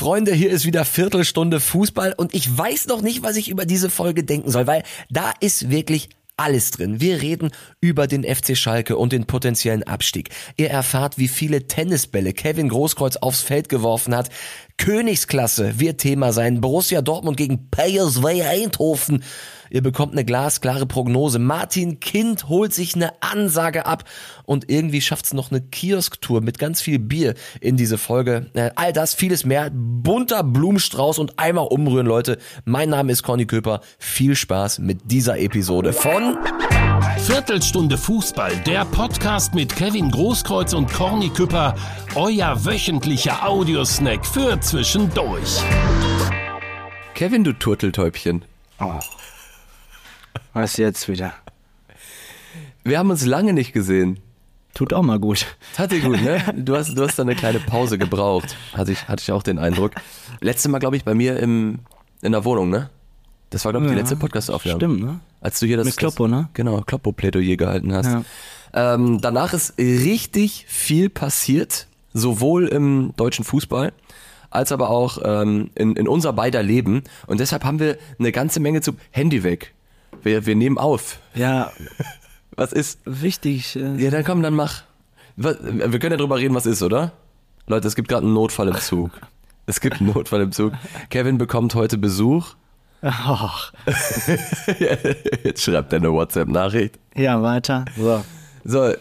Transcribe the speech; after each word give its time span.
Freunde, 0.00 0.32
hier 0.32 0.50
ist 0.50 0.64
wieder 0.64 0.86
Viertelstunde 0.86 1.60
Fußball 1.60 2.14
und 2.16 2.34
ich 2.34 2.56
weiß 2.56 2.86
noch 2.86 3.02
nicht, 3.02 3.22
was 3.22 3.36
ich 3.36 3.50
über 3.50 3.66
diese 3.66 3.90
Folge 3.90 4.24
denken 4.24 4.50
soll, 4.50 4.66
weil 4.66 4.82
da 5.10 5.34
ist 5.40 5.68
wirklich 5.68 6.08
alles 6.38 6.70
drin. 6.70 7.02
Wir 7.02 7.20
reden 7.20 7.50
über 7.82 8.06
den 8.06 8.24
FC 8.24 8.56
Schalke 8.56 8.96
und 8.96 9.12
den 9.12 9.26
potenziellen 9.26 9.82
Abstieg. 9.82 10.30
Ihr 10.56 10.70
erfahrt, 10.70 11.18
wie 11.18 11.28
viele 11.28 11.66
Tennisbälle 11.66 12.32
Kevin 12.32 12.70
Großkreuz 12.70 13.18
aufs 13.18 13.42
Feld 13.42 13.68
geworfen 13.68 14.16
hat. 14.16 14.30
Königsklasse 14.80 15.78
wird 15.78 15.98
Thema 15.98 16.32
sein. 16.32 16.62
Borussia 16.62 17.02
Dortmund 17.02 17.36
gegen 17.36 17.68
PSV 17.70 18.24
Eindhoven. 18.24 19.22
Ihr 19.68 19.82
bekommt 19.82 20.12
eine 20.12 20.24
glasklare 20.24 20.86
Prognose. 20.86 21.38
Martin 21.38 22.00
Kind 22.00 22.48
holt 22.48 22.72
sich 22.72 22.94
eine 22.94 23.12
Ansage 23.22 23.84
ab 23.84 24.04
und 24.46 24.70
irgendwie 24.70 25.02
schafft's 25.02 25.34
noch 25.34 25.50
eine 25.50 25.60
Kiosktour 25.60 26.40
mit 26.40 26.58
ganz 26.58 26.80
viel 26.80 26.98
Bier 26.98 27.34
in 27.60 27.76
diese 27.76 27.98
Folge. 27.98 28.46
Äh, 28.54 28.70
all 28.74 28.94
das, 28.94 29.12
vieles 29.12 29.44
mehr. 29.44 29.70
Bunter 29.70 30.42
Blumenstrauß 30.42 31.18
und 31.18 31.38
einmal 31.38 31.66
umrühren, 31.66 32.06
Leute. 32.06 32.38
Mein 32.64 32.88
Name 32.88 33.12
ist 33.12 33.22
Conny 33.22 33.44
Köper. 33.44 33.82
Viel 33.98 34.34
Spaß 34.34 34.78
mit 34.78 35.10
dieser 35.10 35.38
Episode 35.38 35.92
von 35.92 36.38
Viertelstunde 37.30 37.96
Fußball, 37.96 38.56
der 38.66 38.84
Podcast 38.86 39.54
mit 39.54 39.76
Kevin 39.76 40.10
Großkreuz 40.10 40.74
und 40.74 40.92
Corny 40.92 41.28
Küpper, 41.28 41.76
euer 42.16 42.64
wöchentlicher 42.64 43.46
Audiosnack 43.48 44.26
für 44.26 44.58
zwischendurch. 44.58 45.60
Kevin, 47.14 47.44
du 47.44 47.52
Turteltäubchen. 47.52 48.44
Oh. 48.80 48.98
Was 50.54 50.76
jetzt 50.76 51.08
wieder? 51.08 51.32
Wir 52.82 52.98
haben 52.98 53.10
uns 53.10 53.24
lange 53.24 53.52
nicht 53.52 53.72
gesehen. 53.72 54.18
Tut 54.74 54.92
auch 54.92 55.02
mal 55.02 55.20
gut. 55.20 55.46
Tat 55.76 55.92
dir 55.92 56.00
gut, 56.00 56.20
ne? 56.20 56.42
Du 56.56 56.74
hast, 56.74 56.98
du 56.98 57.04
hast 57.04 57.16
da 57.16 57.22
eine 57.22 57.36
kleine 57.36 57.60
Pause 57.60 57.96
gebraucht. 57.96 58.56
Hatte 58.74 58.90
ich, 58.90 59.06
hatte 59.06 59.22
ich 59.22 59.30
auch 59.30 59.44
den 59.44 59.60
Eindruck. 59.60 59.92
Letzte 60.40 60.68
Mal, 60.68 60.80
glaube 60.80 60.96
ich, 60.96 61.04
bei 61.04 61.14
mir 61.14 61.38
im, 61.38 61.78
in 62.22 62.32
der 62.32 62.44
Wohnung, 62.44 62.70
ne? 62.70 62.90
Das 63.50 63.64
war, 63.64 63.72
glaube 63.72 63.86
ich, 63.86 63.90
die 63.90 63.96
Ja, 63.96 64.00
letzte 64.02 64.16
Podcast-Aufnahme. 64.16 64.76
Stimmt, 64.78 65.00
ne? 65.02 65.20
Als 65.40 65.58
du 65.60 65.66
hier 65.66 65.76
das. 65.76 65.86
Mit 65.86 65.96
Kloppo, 65.96 66.26
das, 66.28 66.30
ne? 66.36 66.48
Genau, 66.54 66.80
Kloppo-Plädoyer 66.82 67.56
gehalten 67.56 67.92
hast. 67.92 68.06
Ja. 68.06 68.22
Ähm, 68.72 69.20
danach 69.20 69.52
ist 69.52 69.76
richtig 69.78 70.64
viel 70.68 71.08
passiert, 71.10 71.86
sowohl 72.14 72.68
im 72.68 73.12
deutschen 73.16 73.44
Fußball 73.44 73.92
als 74.50 74.72
aber 74.72 74.90
auch 74.90 75.18
ähm, 75.24 75.70
in, 75.76 75.94
in 75.96 76.08
unser 76.08 76.32
beider 76.32 76.62
Leben. 76.62 77.04
Und 77.26 77.38
deshalb 77.40 77.64
haben 77.64 77.78
wir 77.78 77.98
eine 78.18 78.32
ganze 78.32 78.58
Menge 78.60 78.80
zu. 78.80 78.92
Handy 79.12 79.44
weg. 79.44 79.74
Wir, 80.22 80.44
wir 80.46 80.56
nehmen 80.56 80.76
auf. 80.78 81.18
Ja, 81.34 81.70
Was 82.56 82.72
ist? 82.72 82.98
wichtig. 83.04 83.76
Äh, 83.76 83.96
Ja, 83.96 84.10
dann 84.10 84.24
komm, 84.24 84.42
dann 84.42 84.54
mach. 84.54 84.82
Wir 85.36 85.54
können 85.98 86.10
ja 86.12 86.16
drüber 86.16 86.38
reden, 86.38 86.54
was 86.54 86.66
ist, 86.66 86.82
oder? 86.82 87.12
Leute, 87.66 87.86
es 87.88 87.94
gibt 87.94 88.08
gerade 88.08 88.24
einen 88.26 88.34
Notfall 88.34 88.68
im 88.68 88.76
Zug. 88.76 89.12
Es 89.66 89.80
gibt 89.80 90.00
einen 90.00 90.12
Notfall 90.12 90.40
im 90.42 90.52
Zug. 90.52 90.72
Kevin 91.10 91.38
bekommt 91.38 91.74
heute 91.76 91.96
Besuch. 91.96 92.54
Ach, 93.02 93.72
Jetzt 95.44 95.62
schreibt 95.62 95.92
er 95.92 95.98
eine 95.98 96.12
WhatsApp-Nachricht. 96.12 96.98
ja, 97.16 97.40
weiter. 97.42 97.84
So. 97.96 98.22
So, 98.62 98.92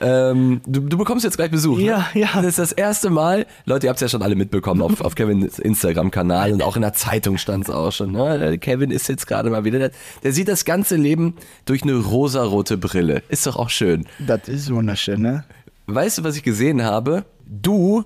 ähm, 0.00 0.60
du, 0.66 0.80
du 0.80 0.96
bekommst 0.96 1.24
jetzt 1.24 1.36
gleich 1.36 1.50
Besuch. 1.50 1.78
ne? 1.78 1.84
Ja, 1.84 2.06
ja. 2.14 2.28
Das 2.34 2.46
ist 2.46 2.58
das 2.60 2.72
erste 2.72 3.10
Mal. 3.10 3.44
Leute, 3.64 3.86
ihr 3.86 3.90
habt 3.90 3.96
es 3.96 4.02
ja 4.02 4.08
schon 4.08 4.22
alle 4.22 4.36
mitbekommen 4.36 4.82
auf, 4.82 5.00
auf 5.00 5.16
Kevins 5.16 5.58
Instagram-Kanal 5.58 6.52
und 6.52 6.62
auch 6.62 6.76
in 6.76 6.82
der 6.82 6.92
Zeitung 6.92 7.38
stand 7.38 7.64
es 7.64 7.70
auch 7.74 7.90
schon. 7.90 8.12
Ne? 8.12 8.56
Kevin 8.58 8.92
ist 8.92 9.08
jetzt 9.08 9.26
gerade 9.26 9.50
mal 9.50 9.64
wieder. 9.64 9.78
Der, 9.80 9.90
der 10.22 10.32
sieht 10.32 10.46
das 10.46 10.64
ganze 10.64 10.94
Leben 10.94 11.34
durch 11.64 11.82
eine 11.82 11.94
rosarote 11.96 12.76
Brille. 12.78 13.22
Ist 13.28 13.46
doch 13.48 13.56
auch 13.56 13.70
schön. 13.70 14.06
Das 14.24 14.48
ist 14.48 14.72
wunderschön, 14.72 15.20
ne? 15.20 15.44
Weißt 15.86 16.18
du, 16.18 16.24
was 16.24 16.36
ich 16.36 16.44
gesehen 16.44 16.84
habe? 16.84 17.24
Du 17.44 18.04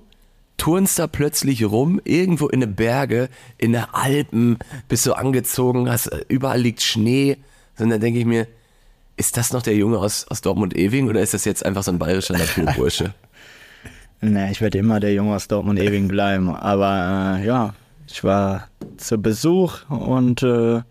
turnst 0.58 0.98
da 0.98 1.06
plötzlich 1.06 1.64
rum, 1.64 2.00
irgendwo 2.04 2.48
in 2.48 2.60
den 2.60 2.74
Berge, 2.74 3.30
in 3.56 3.72
den 3.72 3.84
Alpen, 3.92 4.58
bist 4.88 5.04
so 5.04 5.14
angezogen, 5.14 5.90
hast, 5.90 6.10
überall 6.28 6.60
liegt 6.60 6.82
Schnee. 6.82 7.38
Und 7.78 7.90
dann 7.90 8.00
denke 8.00 8.18
ich 8.18 8.26
mir, 8.26 8.46
ist 9.16 9.36
das 9.36 9.52
noch 9.52 9.62
der 9.62 9.76
Junge 9.76 9.98
aus, 9.98 10.26
aus 10.28 10.42
Dortmund-Ewing 10.42 11.08
oder 11.08 11.22
ist 11.22 11.32
das 11.32 11.44
jetzt 11.44 11.64
einfach 11.64 11.82
so 11.82 11.92
ein 11.92 11.98
bayerischer 11.98 12.36
Naturbursche? 12.36 13.14
Ne, 14.20 14.50
ich 14.50 14.60
werde 14.60 14.78
immer 14.78 14.98
der 14.98 15.14
Junge 15.14 15.36
aus 15.36 15.46
Dortmund 15.46 15.78
ewig 15.78 16.08
bleiben. 16.08 16.50
Aber 16.50 17.38
äh, 17.38 17.46
ja, 17.46 17.74
ich 18.08 18.24
war 18.24 18.66
zu 18.96 19.16
Besuch 19.16 19.88
und 19.88 20.42
äh, 20.42 20.82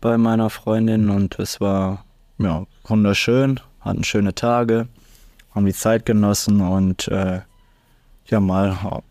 bei 0.00 0.16
meiner 0.16 0.48
Freundin 0.48 1.10
und 1.10 1.38
es 1.38 1.60
war 1.60 2.06
ja 2.38 2.64
wunderschön, 2.84 3.60
hatten 3.80 4.02
schöne 4.02 4.34
Tage, 4.34 4.88
haben 5.54 5.66
die 5.66 5.74
Zeit 5.74 6.06
genossen 6.06 6.62
und 6.62 7.08
äh, 7.08 7.40
ja, 8.28 8.40
mal 8.40 9.02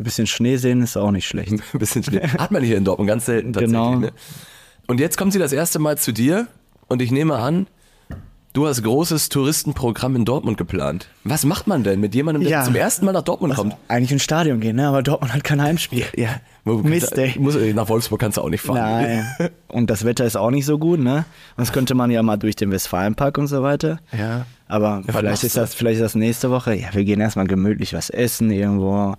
ein 0.00 0.04
bisschen 0.04 0.26
Schnee 0.26 0.56
sehen 0.56 0.82
ist 0.82 0.96
auch 0.96 1.10
nicht 1.10 1.26
schlecht. 1.26 1.52
Ein 1.72 1.78
bisschen 1.78 2.02
Schnee. 2.02 2.20
Hat 2.20 2.50
man 2.50 2.62
hier 2.62 2.76
in 2.76 2.84
Dortmund 2.84 3.08
ganz 3.08 3.26
selten 3.26 3.52
tatsächlich. 3.52 3.76
Genau. 3.76 3.96
Ne? 3.96 4.12
Und 4.86 4.98
jetzt 4.98 5.16
kommt 5.16 5.32
sie 5.32 5.38
das 5.38 5.52
erste 5.52 5.78
Mal 5.78 5.98
zu 5.98 6.12
dir 6.12 6.48
und 6.88 7.02
ich 7.02 7.10
nehme 7.10 7.36
an, 7.36 7.66
du 8.52 8.66
hast 8.66 8.82
großes 8.82 9.28
Touristenprogramm 9.28 10.16
in 10.16 10.24
Dortmund 10.24 10.58
geplant. 10.58 11.08
Was 11.24 11.44
macht 11.44 11.66
man 11.66 11.84
denn 11.84 12.00
mit 12.00 12.14
jemandem, 12.14 12.42
der 12.42 12.50
Ja. 12.52 12.64
zum 12.64 12.74
ersten 12.74 13.04
Mal 13.06 13.12
nach 13.12 13.22
Dortmund 13.22 13.54
kommt? 13.54 13.76
Eigentlich 13.88 14.12
ins 14.12 14.22
Stadion 14.22 14.60
gehen, 14.60 14.76
ne? 14.76 14.88
aber 14.88 15.02
Dortmund 15.02 15.32
hat 15.32 15.44
kein 15.44 15.60
Heimspiel. 15.62 16.04
Ja, 16.16 16.40
Mist, 16.64 17.16
ey. 17.16 17.34
Muss, 17.38 17.56
nach 17.74 17.88
Wolfsburg 17.88 18.20
kannst 18.20 18.36
du 18.36 18.42
auch 18.42 18.48
nicht 18.50 18.60
fahren. 18.60 18.76
Nein. 19.38 19.50
Und 19.68 19.88
das 19.90 20.04
Wetter 20.04 20.24
ist 20.24 20.36
auch 20.36 20.50
nicht 20.50 20.66
so 20.66 20.78
gut, 20.78 21.00
ne? 21.00 21.24
Das 21.56 21.72
könnte 21.72 21.94
man 21.94 22.10
ja 22.10 22.22
mal 22.22 22.36
durch 22.36 22.54
den 22.56 22.70
Westfalenpark 22.70 23.38
und 23.38 23.46
so 23.46 23.62
weiter. 23.62 23.98
Ja. 24.16 24.46
Aber 24.68 25.02
was 25.06 25.16
vielleicht 25.16 25.44
ist 25.44 25.56
das, 25.56 25.74
vielleicht 25.74 25.96
ist 25.96 26.02
das 26.04 26.14
nächste 26.14 26.50
Woche. 26.50 26.74
Ja, 26.74 26.88
wir 26.92 27.04
gehen 27.04 27.20
erstmal 27.20 27.46
gemütlich 27.46 27.92
was 27.94 28.10
essen 28.10 28.50
irgendwo. 28.50 29.14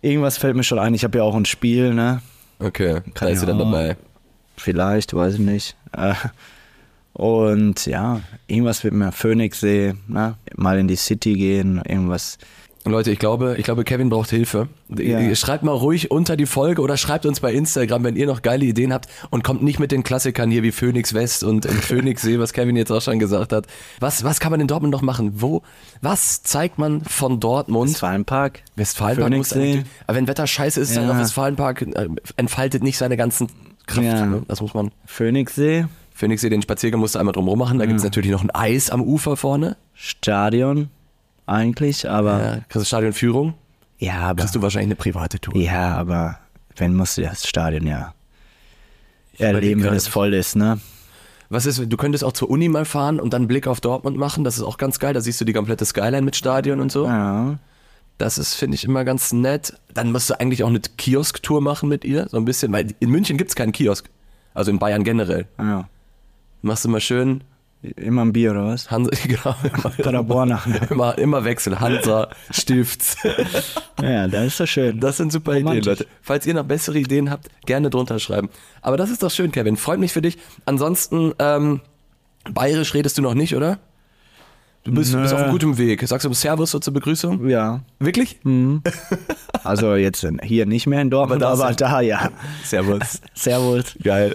Irgendwas 0.00 0.38
fällt 0.38 0.56
mir 0.56 0.64
schon 0.64 0.78
ein. 0.78 0.94
Ich 0.94 1.04
habe 1.04 1.18
ja 1.18 1.24
auch 1.24 1.34
ein 1.34 1.44
Spiel, 1.44 1.92
ne? 1.92 2.22
Okay, 2.58 2.94
da 3.04 3.10
Kann 3.14 3.28
ist 3.28 3.40
sie 3.40 3.46
ja 3.46 3.52
dann 3.52 3.58
dabei. 3.58 3.96
Vielleicht, 4.56 5.12
weiß 5.14 5.34
ich 5.34 5.40
nicht. 5.40 5.76
Äh, 5.96 6.14
Und 7.12 7.86
ja, 7.86 8.20
irgendwas 8.46 8.84
wird 8.84 8.94
mir 8.94 9.12
Phoenixsee, 9.12 9.94
ne? 10.08 10.36
Mal 10.56 10.78
in 10.78 10.88
die 10.88 10.96
City 10.96 11.34
gehen, 11.34 11.82
irgendwas. 11.86 12.38
Leute, 12.84 13.12
ich 13.12 13.20
glaube, 13.20 13.54
ich 13.58 13.64
glaube, 13.64 13.84
Kevin 13.84 14.08
braucht 14.08 14.30
Hilfe. 14.30 14.66
Ja. 14.88 15.32
Schreibt 15.36 15.62
mal 15.62 15.70
ruhig 15.70 16.10
unter 16.10 16.36
die 16.36 16.46
Folge 16.46 16.82
oder 16.82 16.96
schreibt 16.96 17.26
uns 17.26 17.38
bei 17.38 17.52
Instagram, 17.52 18.02
wenn 18.02 18.16
ihr 18.16 18.26
noch 18.26 18.42
geile 18.42 18.64
Ideen 18.64 18.92
habt 18.92 19.06
und 19.30 19.44
kommt 19.44 19.62
nicht 19.62 19.78
mit 19.78 19.92
den 19.92 20.02
Klassikern 20.02 20.50
hier 20.50 20.64
wie 20.64 20.72
Phoenix 20.72 21.14
West 21.14 21.44
und, 21.44 21.64
und 21.64 21.74
Phoenixsee, 21.84 22.40
was 22.40 22.52
Kevin 22.52 22.74
jetzt 22.74 22.90
auch 22.90 23.00
schon 23.00 23.20
gesagt 23.20 23.52
hat. 23.52 23.68
Was, 24.00 24.24
was 24.24 24.40
kann 24.40 24.50
man 24.50 24.60
in 24.60 24.66
Dortmund 24.66 24.90
noch 24.92 25.02
machen? 25.02 25.34
Wo, 25.40 25.62
was 26.00 26.42
zeigt 26.42 26.78
man 26.78 27.02
von 27.04 27.38
Dortmund? 27.38 27.90
Westfalenpark. 27.90 28.62
Westfalenpark 28.74 29.30
muss 29.36 29.50
Phoenixsee. 29.50 29.72
eigentlich- 29.78 29.86
aber 30.08 30.16
wenn 30.16 30.26
Wetter 30.26 30.46
scheiße 30.48 30.80
ist, 30.80 30.96
dann 30.96 31.04
Ja. 31.04 31.12
auf 31.12 31.18
Westfalenpark 31.18 31.82
äh, 31.82 32.08
entfaltet 32.36 32.82
nicht 32.82 32.98
seine 32.98 33.16
ganzen 33.16 33.46
Kraft. 33.86 34.02
Ja. 34.06 34.26
Ne? 34.26 34.42
Das 34.48 34.60
muss 34.60 34.74
man. 34.74 34.90
Phoenixsee, 35.06 35.84
Phoenixsee, 36.14 36.48
den 36.50 36.62
Spaziergang 36.62 37.00
musst 37.00 37.14
du 37.14 37.18
einmal 37.18 37.32
drum 37.32 37.58
machen. 37.58 37.78
Da 37.78 37.86
gibt's 37.86 38.04
natürlich 38.04 38.30
noch 38.30 38.42
ein 38.42 38.50
Eis 38.50 38.90
am 38.90 39.00
Ufer 39.02 39.36
vorne. 39.36 39.76
Stadion 39.94 40.88
eigentlich, 41.46 42.08
aber 42.08 42.42
Ja, 42.42 42.54
kriegst 42.68 42.76
du 42.76 42.84
Stadionführung. 42.84 43.54
ja, 43.98 44.20
aber 44.20 44.40
Kriegst 44.42 44.54
du 44.54 44.62
wahrscheinlich 44.62 44.88
eine 44.88 44.96
private 44.96 45.40
Tour. 45.40 45.56
Ja, 45.56 45.94
aber 45.96 46.38
wenn 46.76 46.94
musst 46.94 47.18
du 47.18 47.22
das 47.22 47.46
Stadion 47.46 47.86
ja 47.86 48.14
überleg 49.34 49.54
erleben, 49.54 49.82
wenn 49.84 49.94
es 49.94 50.06
voll 50.08 50.34
ist, 50.34 50.56
ne? 50.56 50.78
Was 51.48 51.66
ist, 51.66 51.82
du 51.86 51.96
könntest 51.98 52.24
auch 52.24 52.32
zur 52.32 52.48
Uni 52.48 52.68
mal 52.68 52.86
fahren 52.86 53.20
und 53.20 53.32
dann 53.34 53.42
einen 53.42 53.48
Blick 53.48 53.66
auf 53.66 53.80
Dortmund 53.82 54.16
machen. 54.16 54.42
Das 54.42 54.56
ist 54.56 54.62
auch 54.62 54.78
ganz 54.78 54.98
geil. 54.98 55.12
Da 55.12 55.20
siehst 55.20 55.38
du 55.38 55.44
die 55.44 55.52
komplette 55.52 55.84
Skyline 55.84 56.22
mit 56.22 56.34
Stadion 56.34 56.80
und 56.80 56.90
so. 56.90 57.04
Ja. 57.06 57.58
Das 58.16 58.38
ist, 58.38 58.54
finde 58.54 58.74
ich, 58.76 58.84
immer 58.84 59.04
ganz 59.04 59.34
nett. 59.34 59.74
Dann 59.92 60.12
musst 60.12 60.30
du 60.30 60.40
eigentlich 60.40 60.64
auch 60.64 60.68
eine 60.68 60.80
Kiosk-Tour 60.80 61.60
machen 61.60 61.90
mit 61.90 62.06
ihr. 62.06 62.26
So 62.30 62.38
ein 62.38 62.46
bisschen, 62.46 62.72
weil 62.72 62.94
in 63.00 63.10
München 63.10 63.36
gibt's 63.36 63.54
keinen 63.54 63.72
Kiosk. 63.72 64.08
Also 64.54 64.70
in 64.70 64.78
Bayern 64.78 65.04
generell. 65.04 65.46
ja. 65.58 65.88
Machst 66.62 66.84
du 66.84 66.88
mal 66.88 67.00
schön 67.00 67.42
Immer 67.96 68.24
ein 68.24 68.32
Bier 68.32 68.52
oder 68.52 68.66
was? 68.66 68.92
Hansa, 68.92 69.10
genau. 69.26 69.56
Paderborn. 70.02 70.56
Immer, 70.88 71.18
immer 71.18 71.44
Wechsel. 71.44 71.80
Hansa, 71.80 72.28
Stift. 72.52 73.16
ja, 74.02 74.28
das 74.28 74.46
ist 74.46 74.60
doch 74.60 74.66
schön. 74.66 75.00
Das 75.00 75.16
sind 75.16 75.32
super 75.32 75.52
Ideen, 75.52 75.66
Romantisch. 75.66 75.86
Leute. 75.86 76.06
Falls 76.22 76.46
ihr 76.46 76.54
noch 76.54 76.64
bessere 76.64 76.98
Ideen 76.98 77.28
habt, 77.28 77.48
gerne 77.66 77.90
drunter 77.90 78.20
schreiben. 78.20 78.50
Aber 78.82 78.96
das 78.96 79.10
ist 79.10 79.24
doch 79.24 79.32
schön, 79.32 79.50
Kevin. 79.50 79.76
Freut 79.76 79.98
mich 79.98 80.12
für 80.12 80.22
dich. 80.22 80.38
Ansonsten, 80.64 81.32
ähm, 81.40 81.80
bayerisch 82.52 82.94
redest 82.94 83.18
du 83.18 83.22
noch 83.22 83.34
nicht, 83.34 83.56
oder? 83.56 83.80
Du 84.84 84.92
bist, 84.92 85.12
bist 85.12 85.34
auf 85.34 85.50
guten 85.50 85.76
Weg. 85.76 86.06
Sagst 86.06 86.24
du 86.24 86.32
Servus 86.34 86.70
so 86.70 86.78
zur 86.78 86.92
Begrüßung? 86.92 87.48
ja. 87.48 87.80
Wirklich? 87.98 88.38
Also 89.64 89.94
jetzt 89.94 90.26
hier 90.42 90.66
nicht 90.66 90.88
mehr 90.88 91.00
in 91.00 91.08
Dortmund, 91.08 91.40
Aber 91.44 91.66
aber, 91.66 91.74
da 91.74 92.00
ja. 92.00 92.30
Servus. 92.64 93.20
Servus. 93.32 93.96
Geil. 94.02 94.34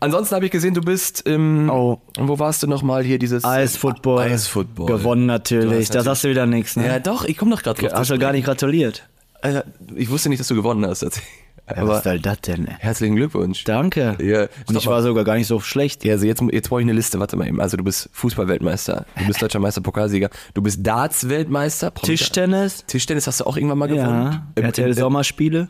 Ansonsten 0.00 0.34
habe 0.34 0.44
ich 0.46 0.50
gesehen, 0.50 0.74
du 0.74 0.80
bist 0.80 1.22
im. 1.26 1.70
Oh. 1.70 2.00
Wo 2.18 2.38
warst 2.38 2.62
du 2.62 2.66
nochmal 2.66 3.02
hier? 3.04 3.18
Dieses. 3.18 3.44
Eisfootball. 3.44 4.30
Eisfootball. 4.30 4.86
Gewonnen 4.86 5.26
natürlich. 5.26 5.90
Da 5.90 6.02
sagst 6.02 6.24
du 6.24 6.28
wieder 6.28 6.46
nichts, 6.46 6.76
ne? 6.76 6.86
Ja, 6.86 6.98
doch, 6.98 7.24
ich 7.24 7.36
komme 7.36 7.50
doch 7.54 7.62
gerade 7.62 7.80
drauf. 7.80 7.92
Hast 7.92 8.10
du 8.10 8.18
gar 8.18 8.32
nicht 8.32 8.44
gratuliert. 8.44 9.08
Alter, 9.40 9.64
ich 9.96 10.08
wusste 10.10 10.28
nicht, 10.28 10.38
dass 10.40 10.48
du 10.48 10.54
gewonnen 10.54 10.86
hast. 10.86 11.02
Ja, 11.02 11.86
was 11.86 12.02
soll 12.04 12.18
das 12.18 12.40
denn? 12.40 12.66
ey? 12.66 12.74
herzlichen 12.80 13.14
Glückwunsch. 13.16 13.62
Danke. 13.64 14.16
Ja, 14.20 14.42
Und 14.68 14.76
ich 14.76 14.84
mal. 14.84 14.92
war 14.92 15.02
sogar 15.02 15.24
gar 15.24 15.36
nicht 15.36 15.46
so 15.46 15.60
schlecht. 15.60 16.04
Ja, 16.04 16.14
also 16.14 16.26
jetzt, 16.26 16.42
jetzt 16.50 16.68
brauche 16.68 16.80
ich 16.80 16.84
eine 16.84 16.92
Liste. 16.92 17.18
Warte 17.20 17.36
mal 17.36 17.46
eben. 17.46 17.60
Also 17.60 17.76
du 17.76 17.84
bist 17.84 18.10
Fußball-Weltmeister, 18.12 19.06
du 19.16 19.26
bist 19.26 19.40
deutscher 19.40 19.60
Meister, 19.60 19.80
Pokalsieger, 19.80 20.28
du 20.54 20.62
bist 20.62 20.84
Darts-Weltmeister, 20.86 21.94
Tischtennis? 21.94 22.84
Tischtennis 22.86 23.26
hast 23.26 23.40
du 23.40 23.44
auch 23.46 23.56
irgendwann 23.56 23.78
mal 23.78 23.86
gewonnen? 23.88 24.32
Ja. 24.32 24.46
Im- 24.56 24.64
RTL 24.64 24.88
im- 24.88 24.94
Sommerspiele? 24.94 25.68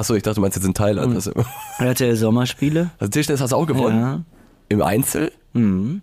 Achso, 0.00 0.14
ich 0.14 0.22
dachte, 0.22 0.36
du 0.36 0.40
meinst 0.40 0.56
jetzt 0.56 0.64
in 0.66 0.72
Thailand. 0.74 1.14
Also, 1.14 1.32
RTL 1.78 2.16
Sommerspiele? 2.16 2.90
also 2.98 3.10
Tischtennis 3.10 3.40
hast 3.42 3.50
du 3.50 3.56
auch 3.56 3.66
gewonnen? 3.66 4.00
Ja. 4.00 4.20
Im 4.70 4.80
Einzel? 4.82 5.30
Mhm. 5.52 6.00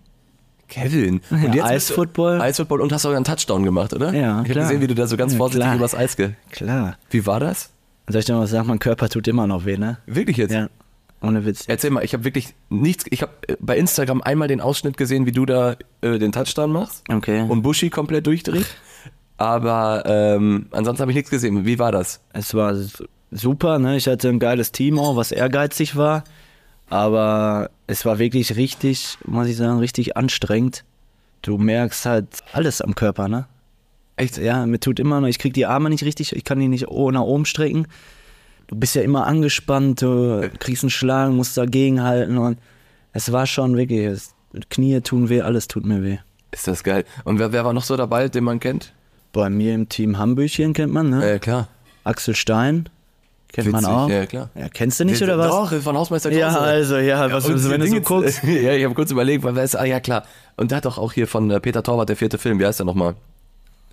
Kevin. 0.68 1.22
Ja, 1.32 1.38
bist 1.38 1.56
du- 1.56 1.64
Eisfootball. 1.64 2.42
Eisfootball 2.42 2.82
und 2.82 2.92
hast 2.92 3.02
sogar 3.04 3.16
einen 3.16 3.26
Touchdown 3.26 3.64
gemacht, 3.64 3.94
oder? 3.94 4.14
Ja, 4.14 4.44
Ich 4.44 4.50
habe 4.52 4.60
gesehen, 4.60 4.82
wie 4.82 4.88
du 4.88 4.94
da 4.96 5.08
so 5.08 5.18
ganz 5.18 5.32
Ja, 5.34 5.38
vorsichtig 5.38 5.64
klar. 5.64 5.76
übers 5.78 5.96
Eis 5.96 6.16
ge... 6.16 6.32
Klar. 6.52 6.98
Wie 7.10 7.26
war 7.26 7.40
das? 7.40 7.72
Soll 8.08 8.20
ich 8.20 8.26
dir 8.26 8.34
mal 8.34 8.42
was 8.42 8.52
sagen? 8.52 8.68
Mein 8.68 8.80
Körper 8.80 9.10
tut 9.10 9.28
immer 9.28 9.48
noch 9.48 9.66
weh, 9.66 9.78
ne? 9.78 9.98
Wirklich 10.06 10.38
jetzt? 10.38 10.52
Ja. 10.54 10.68
Ohne 11.22 11.46
Witz. 11.46 11.64
Erzähl 11.68 11.90
mal, 11.90 12.04
ich 12.04 12.14
habe 12.14 12.24
wirklich 12.26 12.54
nichts, 12.70 13.06
ich 13.10 13.24
habe 13.24 13.32
bei 13.60 13.78
Instagram 13.78 14.22
einmal 14.22 14.48
den 14.48 14.62
Ausschnitt 14.62 14.98
gesehen, 14.98 15.26
wie 15.26 15.32
du 15.32 15.46
da 15.48 15.76
äh, 16.02 16.20
den 16.20 16.32
Touchdown 16.32 16.72
machst 16.72 17.04
Okay. 17.12 17.42
und 17.48 17.64
Bushi 17.64 17.90
komplett 17.90 18.28
durchdreht. 18.28 18.68
Aber 19.38 20.04
ähm, 20.06 20.68
ansonsten 20.72 21.02
habe 21.02 21.12
ich 21.12 21.16
nichts 21.16 21.32
gesehen. 21.32 21.66
Wie 21.66 21.80
war 21.80 21.92
das? 21.92 22.22
Es 22.34 22.54
war 22.54 22.76
super, 23.32 23.80
ne? 23.80 23.98
Ich 23.98 24.08
hatte 24.08 24.30
ein 24.30 24.40
geiles 24.40 24.72
Team 24.72 25.00
auch, 25.00 25.16
was 25.16 25.32
ehrgeizig 25.32 25.96
war. 25.96 26.24
Aber 26.90 27.70
es 27.88 28.06
war 28.06 28.20
wirklich 28.20 28.56
richtig, 28.56 29.18
muss 29.26 29.48
ich 29.48 29.58
sagen, 29.58 29.80
richtig 29.80 30.16
anstrengend. 30.16 30.86
Du 31.42 31.58
merkst 31.58 32.06
halt 32.06 32.28
alles 32.54 32.82
am 32.82 32.96
Körper, 32.96 33.28
ne? 33.28 33.46
Echt? 34.16 34.38
Ja, 34.38 34.66
mir 34.66 34.80
tut 34.80 35.00
immer 35.00 35.22
noch, 35.22 35.28
ich 35.28 35.38
krieg 35.38 35.54
die 35.54 35.66
Arme 35.66 35.90
nicht 35.90 36.04
richtig, 36.04 36.36
ich 36.36 36.44
kann 36.44 36.60
die 36.60 36.68
nicht 36.68 36.88
nach 36.90 37.22
oben 37.22 37.46
strecken. 37.46 37.88
Du 38.68 38.76
bist 38.76 38.96
ja 38.96 39.02
immer 39.02 39.28
angespannt, 39.28 40.02
du 40.02 40.50
kriegst 40.60 40.84
einen 40.84 40.90
Schlag, 40.90 41.32
musst 41.32 41.58
dagegenhalten 41.58 42.38
und 42.38 42.58
es 43.14 43.32
war 43.32 43.46
schon 43.48 43.78
wirklich, 43.78 44.06
es, 44.06 44.34
Knie 44.70 45.00
tun 45.02 45.30
weh, 45.30 45.42
alles 45.42 45.68
tut 45.68 45.86
mir 45.86 46.04
weh. 46.04 46.18
Ist 46.52 46.68
das 46.68 46.84
geil. 46.84 47.06
Und 47.26 47.40
wer, 47.40 47.52
wer 47.52 47.64
war 47.64 47.74
noch 47.74 47.84
so 47.84 47.96
dabei, 47.96 48.28
den 48.28 48.44
man 48.44 48.60
kennt? 48.60 48.94
Bei 49.34 49.50
mir 49.50 49.76
im 49.76 49.88
Team 49.88 50.18
Hambüchen 50.18 50.74
kennt 50.74 50.94
man, 50.94 51.10
ne? 51.10 51.34
Äh, 51.34 51.40
klar. 51.40 51.68
Axel 52.04 52.36
Stein, 52.36 52.90
kennt 53.52 53.72
man 53.72 53.82
Witzig, 53.82 53.96
auch. 53.96 54.10
Ja, 54.10 54.26
klar. 54.26 54.50
Ja, 54.56 54.70
kennst 54.70 55.00
du 55.00 55.06
nicht, 55.06 55.22
oder 55.22 55.38
was? 55.38 55.48
Doch, 55.50 55.82
von 55.82 55.98
Hausmeister 55.98 56.32
Ja, 56.32 56.50
Krause. 56.50 56.60
also, 56.62 56.98
ja, 56.98 57.32
was, 57.32 57.46
Und 57.46 57.70
wenn 57.70 57.82
du 57.82 57.88
so 57.88 58.02
guckst. 58.02 58.44
ja, 58.44 58.74
ich 58.74 58.84
habe 58.84 58.94
kurz 58.94 59.12
überlegt, 59.12 59.44
weil 59.44 59.56
wer 59.56 59.64
ist, 59.64 59.76
ah 59.76 59.86
ja 59.86 60.00
klar. 60.00 60.24
Und 60.56 60.72
der 60.72 60.78
hat 60.78 60.86
doch 60.86 60.98
auch 60.98 61.14
hier 61.14 61.28
von 61.28 61.50
äh, 61.52 61.60
Peter 61.60 61.84
Torwart, 61.84 62.10
der 62.10 62.16
vierte 62.16 62.38
Film, 62.38 62.60
wie 62.60 62.66
heißt 62.66 62.80
der 62.80 62.86
nochmal? 62.86 63.16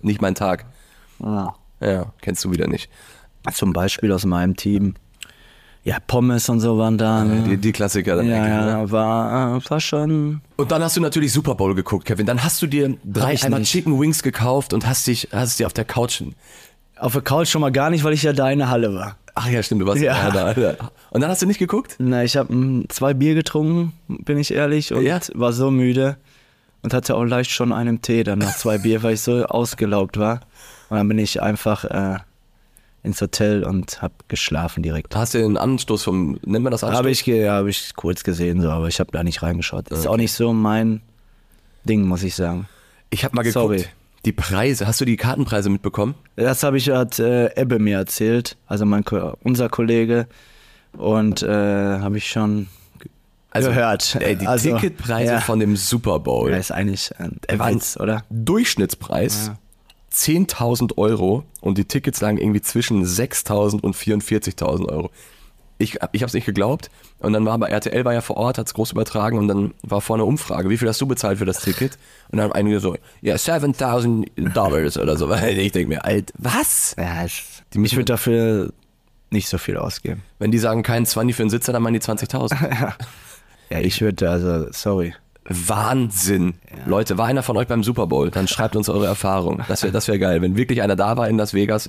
Nicht 0.01 0.21
mein 0.21 0.35
Tag. 0.35 0.65
Ja. 1.19 1.55
Ja, 1.79 2.13
kennst 2.21 2.43
du 2.43 2.51
wieder 2.51 2.67
nicht. 2.67 2.89
Zum 3.53 3.73
Beispiel 3.73 4.11
aus 4.11 4.25
meinem 4.25 4.55
Team. 4.55 4.95
Ja, 5.83 5.97
Pommes 6.05 6.49
und 6.49 6.61
so 6.61 6.79
waren 6.79 6.97
da. 6.97 7.23
Ne? 7.23 7.43
Die, 7.47 7.57
die 7.57 7.71
Klassiker 7.71 8.15
dann. 8.15 8.27
ja, 8.27 8.41
eigentlich, 8.41 8.73
ja, 8.73 8.91
war, 8.91 9.69
war 9.69 9.79
schon. 9.79 10.41
Und 10.55 10.71
dann 10.71 10.81
hast 10.81 10.97
du 10.97 11.01
natürlich 11.01 11.31
Super 11.31 11.53
Bowl 11.53 11.75
geguckt, 11.75 12.05
Kevin. 12.05 12.25
Dann 12.25 12.43
hast 12.43 12.59
du 12.63 12.65
dir 12.67 12.97
drei 13.03 13.39
einmal 13.39 13.59
nicht. 13.59 13.71
Chicken 13.71 13.99
Wings 13.99 14.23
gekauft 14.23 14.73
und 14.73 14.87
hast 14.87 15.05
dich, 15.05 15.27
hast 15.31 15.59
dir 15.59 15.67
auf 15.67 15.73
der 15.73 15.85
Couch. 15.85 16.23
Auf 16.97 17.13
der 17.13 17.21
Couch 17.21 17.49
schon 17.49 17.61
mal 17.61 17.71
gar 17.71 17.91
nicht, 17.91 18.03
weil 18.03 18.13
ich 18.13 18.23
ja 18.23 18.33
da 18.33 18.49
in 18.49 18.59
der 18.59 18.69
Halle 18.69 18.95
war. 18.95 19.17
Ach 19.37 19.49
ja, 19.49 19.61
stimmt, 19.61 19.81
du 19.81 19.85
warst 19.87 20.01
Ja. 20.01 20.31
da, 20.31 20.53
da. 20.53 20.75
Und 21.11 21.21
dann 21.21 21.29
hast 21.29 21.41
du 21.41 21.45
nicht 21.45 21.59
geguckt? 21.59 21.95
Na, 21.99 22.23
ich 22.23 22.37
habe 22.37 22.85
zwei 22.89 23.13
Bier 23.13 23.35
getrunken, 23.35 23.91
bin 24.07 24.37
ich 24.37 24.51
ehrlich, 24.53 24.93
und 24.93 25.03
Ja. 25.03 25.19
war 25.33 25.51
so 25.51 25.71
müde 25.71 26.15
und 26.81 26.93
hatte 26.93 27.15
auch 27.15 27.23
leicht 27.25 27.51
schon 27.51 27.73
einen 27.73 28.01
Tee 28.01 28.23
dann 28.23 28.39
nach 28.39 28.55
zwei 28.55 28.77
Bier, 28.77 29.03
weil 29.03 29.15
ich 29.15 29.21
so 29.21 29.43
ausgelaugt 29.45 30.17
war. 30.17 30.39
Und 30.89 30.97
dann 30.97 31.07
bin 31.09 31.19
ich 31.19 31.41
einfach 31.41 31.83
äh, 31.83 32.17
ins 33.03 33.19
Hotel 33.21 33.63
und 33.65 34.01
habe 34.01 34.13
geschlafen 34.29 34.83
direkt. 34.83 35.15
Hast 35.15 35.33
du 35.33 35.39
den 35.39 35.57
Anstoß 35.57 36.03
vom, 36.03 36.39
nennt 36.45 36.63
man 36.63 36.71
das 36.71 36.83
Anstoß? 36.83 36.97
Habe 36.97 37.09
ich, 37.11 37.23
ge- 37.25 37.49
hab 37.49 37.65
ich 37.67 37.93
kurz 37.95 38.23
gesehen, 38.23 38.61
so, 38.61 38.69
aber 38.69 38.87
ich 38.87 38.99
habe 39.01 39.11
da 39.11 39.23
nicht 39.23 39.41
reingeschaut. 39.43 39.89
Ist 39.89 40.07
auch 40.07 40.17
nicht 40.17 40.31
so 40.31 40.53
mein 40.53 41.01
Ding, 41.83 42.03
muss 42.07 42.23
ich 42.23 42.35
sagen. 42.35 42.67
Ich 43.09 43.23
habe 43.25 43.35
mal 43.35 43.41
geguckt. 43.41 43.53
Sorry. 43.79 43.85
Die 44.25 44.31
Preise, 44.31 44.87
hast 44.87 44.99
du 44.99 45.05
die 45.05 45.17
Kartenpreise 45.17 45.69
mitbekommen? 45.69 46.15
Das 46.35 46.63
habe 46.63 46.77
ich, 46.77 46.89
hat 46.89 47.19
äh, 47.19 47.53
Ebbe 47.55 47.79
mir 47.79 47.97
erzählt, 47.97 48.57
also 48.65 48.85
mein, 48.85 49.03
unser 49.43 49.69
Kollege. 49.69 50.27
Und 50.97 51.43
äh, 51.43 51.47
habe 51.47 52.17
ich 52.17 52.27
schon 52.27 52.67
gehört. 53.53 54.17
Ey, 54.19 54.35
die 54.35 54.47
Also, 54.47 54.73
Ticketpreise 54.73 55.33
ja. 55.33 55.41
von 55.41 55.59
dem 55.59 55.75
Super 55.75 56.19
Bowl. 56.19 56.49
Ja, 56.49 56.57
ist 56.57 56.71
eigentlich 56.71 57.11
ein 57.19 57.39
Witz, 57.49 57.97
oder? 57.97 58.23
Durchschnittspreis 58.29 59.51
10.000 60.11 60.97
Euro 60.97 61.43
und 61.61 61.77
die 61.77 61.85
Tickets 61.85 62.21
lagen 62.21 62.37
irgendwie 62.37 62.61
zwischen 62.61 63.05
6.000 63.05 63.81
und 63.81 63.95
44.000 63.95 64.87
Euro. 64.87 65.11
Ich, 65.77 65.95
ich 66.13 66.21
habe 66.21 66.27
es 66.27 66.33
nicht 66.33 66.45
geglaubt 66.45 66.89
und 67.19 67.33
dann 67.33 67.45
war 67.45 67.53
aber 67.53 67.69
RTL 67.69 68.05
war 68.05 68.13
ja 68.13 68.21
vor 68.21 68.37
Ort, 68.37 68.57
hat 68.57 68.67
es 68.67 68.73
groß 68.73 68.93
übertragen 68.93 69.37
und 69.37 69.47
dann 69.49 69.73
war 69.83 69.99
vorne 69.99 70.23
eine 70.23 70.29
Umfrage, 70.29 70.69
wie 70.69 70.77
viel 70.77 70.87
hast 70.87 71.01
du 71.01 71.05
bezahlt 71.05 71.39
für 71.39 71.45
das 71.45 71.59
Ticket? 71.59 71.97
Und 72.29 72.37
dann 72.37 72.45
haben 72.45 72.53
einige 72.53 72.79
so, 72.79 72.95
ja, 73.21 73.35
7.000 73.35 74.53
Dollars 74.53 74.97
oder 74.97 75.17
so. 75.17 75.33
Ich 75.35 75.71
denke 75.73 75.89
mir, 75.89 76.05
alt, 76.05 76.31
was? 76.37 76.95
Ja, 76.97 77.25
ich, 77.25 77.43
Die 77.73 77.79
müssen- 77.79 77.93
ich 77.93 77.97
würde 77.97 78.05
dafür 78.13 78.71
nicht 79.31 79.49
so 79.49 79.57
viel 79.57 79.75
ausgeben. 79.75 80.21
Wenn 80.39 80.51
die 80.51 80.59
sagen, 80.59 80.81
kein 80.81 81.05
20 81.05 81.35
für 81.35 81.43
einen 81.43 81.49
Sitzer, 81.49 81.73
dann 81.73 81.83
meinen 81.83 81.95
die 81.95 82.01
20.000. 82.01 82.93
Ja, 83.71 83.79
ich 83.79 83.99
würde, 83.99 84.29
also, 84.29 84.67
sorry. 84.71 85.15
Wahnsinn. 85.47 86.55
Leute, 86.87 87.17
war 87.19 87.27
einer 87.27 87.43
von 87.43 87.55
euch 87.57 87.67
beim 87.67 87.83
Super 87.83 88.07
Bowl? 88.07 88.31
Dann 88.31 88.47
schreibt 88.47 88.75
uns 88.75 88.89
eure 88.89 89.05
Erfahrung. 89.05 89.61
Das 89.67 89.83
wäre 89.83 89.93
das 89.93 90.07
wär 90.07 90.17
geil. 90.17 90.41
Wenn 90.41 90.57
wirklich 90.57 90.81
einer 90.81 90.95
da 90.95 91.17
war 91.17 91.29
in 91.29 91.37
Las 91.37 91.53
Vegas, 91.53 91.87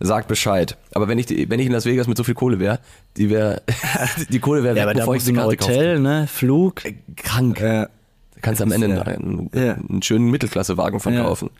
sagt 0.00 0.26
Bescheid. 0.28 0.76
Aber 0.94 1.06
wenn 1.06 1.18
ich, 1.18 1.28
wenn 1.50 1.60
ich 1.60 1.66
in 1.66 1.72
Las 1.72 1.84
Vegas 1.84 2.06
mit 2.06 2.16
so 2.16 2.24
viel 2.24 2.34
Kohle 2.34 2.58
wäre, 2.60 2.78
die 3.18 3.28
wäre, 3.28 3.62
die 4.30 4.38
Kohle 4.40 4.62
wäre 4.62 4.76
Ja, 4.76 4.84
aber 4.84 4.94
da 4.94 5.00
bevor 5.00 5.16
ich 5.16 5.24
die 5.24 5.34
Karte 5.34 5.56
kaufe. 5.56 5.70
Hotel, 5.72 6.00
ne? 6.00 6.26
Flug. 6.26 6.82
Krank. 7.16 7.60
Ja. 7.60 7.84
Du 7.84 8.40
kannst 8.40 8.62
am 8.62 8.72
Ende 8.72 8.88
ja. 8.88 9.02
einen, 9.02 9.50
Ja. 9.54 9.74
einen 9.74 10.02
schönen 10.02 10.30
Mittelklassewagen 10.30 10.98
verkaufen. 11.00 11.50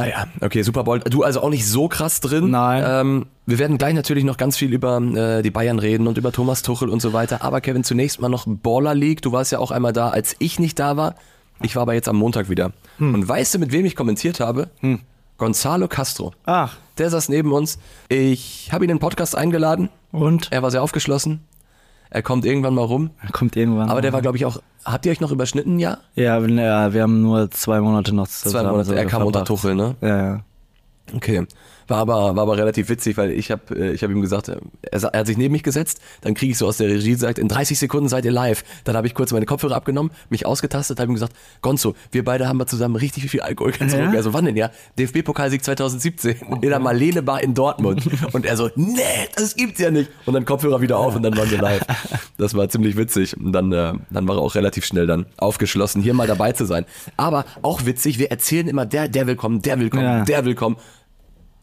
Naja, 0.00 0.26
okay, 0.40 0.62
Super 0.62 0.84
Bowl. 0.84 1.00
Du 1.00 1.22
also 1.22 1.42
auch 1.42 1.50
nicht 1.50 1.66
so 1.66 1.88
krass 1.88 2.20
drin. 2.20 2.50
Nein. 2.50 2.84
Ähm, 2.86 3.26
wir 3.46 3.58
werden 3.58 3.78
gleich 3.78 3.94
natürlich 3.94 4.24
noch 4.24 4.36
ganz 4.36 4.56
viel 4.56 4.72
über 4.72 4.98
äh, 5.00 5.42
die 5.42 5.50
Bayern 5.50 5.78
reden 5.78 6.06
und 6.06 6.16
über 6.18 6.32
Thomas 6.32 6.62
Tuchel 6.62 6.88
und 6.88 7.00
so 7.02 7.12
weiter. 7.12 7.42
Aber 7.42 7.60
Kevin, 7.60 7.84
zunächst 7.84 8.20
mal 8.20 8.28
noch 8.28 8.44
Baller 8.46 8.94
League. 8.94 9.22
Du 9.22 9.32
warst 9.32 9.52
ja 9.52 9.58
auch 9.58 9.70
einmal 9.70 9.92
da, 9.92 10.08
als 10.08 10.36
ich 10.38 10.58
nicht 10.58 10.78
da 10.78 10.96
war. 10.96 11.14
Ich 11.62 11.76
war 11.76 11.82
aber 11.82 11.94
jetzt 11.94 12.08
am 12.08 12.16
Montag 12.16 12.48
wieder. 12.48 12.72
Hm. 12.98 13.12
Und 13.14 13.28
weißt 13.28 13.54
du, 13.54 13.58
mit 13.58 13.72
wem 13.72 13.84
ich 13.84 13.94
kommentiert 13.94 14.40
habe? 14.40 14.70
Gonzalo 15.36 15.88
Castro. 15.88 16.32
Ach, 16.44 16.76
Der 16.98 17.10
saß 17.10 17.28
neben 17.28 17.52
uns. 17.52 17.78
Ich 18.08 18.70
habe 18.72 18.84
ihn 18.84 18.90
in 18.90 18.96
den 18.96 19.00
Podcast 19.00 19.36
eingeladen. 19.36 19.88
und? 20.12 20.48
Er 20.50 20.62
war 20.62 20.70
sehr 20.70 20.82
aufgeschlossen. 20.82 21.40
Er 22.10 22.22
kommt 22.22 22.44
irgendwann 22.44 22.74
mal 22.74 22.84
rum. 22.84 23.10
Er 23.22 23.30
kommt 23.30 23.56
irgendwann. 23.56 23.88
Aber 23.88 24.00
der 24.00 24.12
war, 24.12 24.20
glaube 24.20 24.36
ich, 24.36 24.44
auch. 24.44 24.60
Habt 24.84 25.06
ihr 25.06 25.12
euch 25.12 25.20
noch 25.20 25.30
überschnitten, 25.30 25.78
ja? 25.78 25.98
Ja, 26.14 26.44
wir- 26.44 26.52
ja, 26.54 26.92
wir 26.92 27.02
haben 27.02 27.22
nur 27.22 27.50
zwei 27.50 27.80
Monate 27.80 28.14
noch 28.14 28.26
Zwei. 28.26 28.62
Monate. 28.64 28.96
Er 28.96 29.04
kam 29.06 29.22
unter. 29.24 29.44
Tuchel, 29.44 29.74
ne? 29.74 29.94
Ja, 30.00 30.16
ja. 30.16 30.40
Okay. 31.14 31.46
War 31.90 31.98
aber, 31.98 32.36
war 32.36 32.42
aber 32.44 32.56
relativ 32.56 32.88
witzig, 32.88 33.16
weil 33.16 33.32
ich 33.32 33.50
habe 33.50 33.90
ich 33.92 34.02
hab 34.04 34.10
ihm 34.10 34.20
gesagt, 34.20 34.48
äh, 34.48 34.56
er, 34.82 35.02
er 35.02 35.20
hat 35.20 35.26
sich 35.26 35.36
neben 35.36 35.52
mich 35.52 35.64
gesetzt, 35.64 36.00
dann 36.20 36.34
kriege 36.34 36.52
ich 36.52 36.58
so 36.58 36.66
aus 36.68 36.76
der 36.76 36.88
Regie 36.88 37.10
gesagt, 37.10 37.38
in 37.38 37.48
30 37.48 37.78
Sekunden 37.78 38.08
seid 38.08 38.24
ihr 38.24 38.30
live. 38.30 38.62
Dann 38.84 38.96
habe 38.96 39.08
ich 39.08 39.14
kurz 39.14 39.32
meine 39.32 39.44
Kopfhörer 39.44 39.74
abgenommen, 39.74 40.12
mich 40.28 40.46
ausgetastet, 40.46 41.00
habe 41.00 41.10
ihm 41.10 41.14
gesagt, 41.14 41.32
Gonzo, 41.62 41.96
wir 42.12 42.24
beide 42.24 42.46
haben 42.48 42.58
mal 42.58 42.66
zusammen 42.66 42.94
richtig 42.96 43.28
viel 43.30 43.40
Alkohol 43.40 43.72
getrunken. 43.72 43.96
Ja? 43.96 44.10
Also 44.12 44.32
wann 44.32 44.44
denn 44.44 44.56
ja? 44.56 44.70
DFB-Pokalsieg 44.98 45.64
2017 45.64 46.36
in 46.62 46.68
der 46.70 46.78
Marlene 46.78 47.22
Bar 47.22 47.42
in 47.42 47.54
Dortmund. 47.54 48.02
Und 48.32 48.46
er 48.46 48.56
so, 48.56 48.70
nee, 48.76 49.02
das 49.34 49.56
gibt's 49.56 49.80
ja 49.80 49.90
nicht. 49.90 50.10
Und 50.26 50.34
dann 50.34 50.44
Kopfhörer 50.44 50.80
wieder 50.80 50.96
auf 50.98 51.16
und 51.16 51.22
dann 51.24 51.36
waren 51.36 51.50
wir 51.50 51.58
live. 51.60 51.82
Das 52.38 52.54
war 52.54 52.68
ziemlich 52.68 52.96
witzig. 52.96 53.36
Und 53.36 53.52
dann, 53.52 53.72
äh, 53.72 53.94
dann 54.10 54.28
war 54.28 54.36
er 54.36 54.42
auch 54.42 54.54
relativ 54.54 54.84
schnell 54.84 55.06
dann 55.06 55.26
aufgeschlossen, 55.38 56.02
hier 56.02 56.14
mal 56.14 56.26
dabei 56.28 56.52
zu 56.52 56.64
sein. 56.66 56.84
Aber 57.16 57.44
auch 57.62 57.84
witzig, 57.84 58.18
wir 58.18 58.30
erzählen 58.30 58.68
immer, 58.68 58.86
der, 58.86 59.08
der 59.08 59.26
will 59.26 59.36
kommen, 59.36 59.60
der 59.62 59.80
will 59.80 59.90
kommen, 59.90 60.04
Ja. 60.04 60.24
der 60.24 60.44
will 60.44 60.54
kommen. 60.54 60.76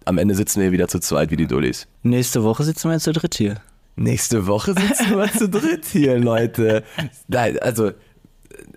Am 0.07 0.17
Ende 0.17 0.35
sitzen 0.35 0.61
wir 0.61 0.71
wieder 0.71 0.87
zu 0.87 0.99
zweit 0.99 1.31
wie 1.31 1.35
die 1.35 1.47
Dullis. 1.47 1.85
Nächste 2.01 2.41
Woche 2.45 2.63
sitzen 2.63 2.89
wir 2.89 2.97
zu 2.99 3.11
dritt 3.11 3.35
hier. 3.35 3.55
Nächste 3.97 4.47
Woche 4.47 4.73
sitzen 4.73 5.17
wir 5.17 5.29
zu 5.29 5.49
dritt 5.49 5.83
hier, 5.85 6.17
Leute. 6.31 6.85
Nein, 7.27 7.59
also, 7.59 7.91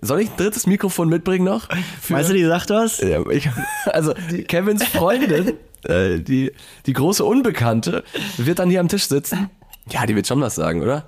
soll 0.00 0.22
ich 0.22 0.30
ein 0.30 0.37
drittes 0.37 0.66
Mikrofon 0.66 1.08
mitbringen 1.08 1.44
noch? 1.44 1.68
Für- 2.00 2.14
Meinst 2.14 2.30
du, 2.30 2.34
die 2.34 2.44
sagt 2.44 2.70
was? 2.70 2.99
Ja, 2.99 3.25
ich, 3.30 3.49
also, 3.87 4.12
Kevins 4.49 4.82
Freundin, 4.82 5.52
äh, 5.84 6.18
die, 6.18 6.50
die 6.87 6.92
große 6.94 7.25
Unbekannte, 7.25 8.02
wird 8.37 8.58
dann 8.58 8.68
hier 8.68 8.80
am 8.80 8.88
Tisch 8.88 9.06
sitzen. 9.06 9.50
Ja, 9.88 10.06
die 10.06 10.16
wird 10.16 10.26
schon 10.26 10.40
was 10.40 10.56
sagen, 10.56 10.82
oder? 10.82 11.06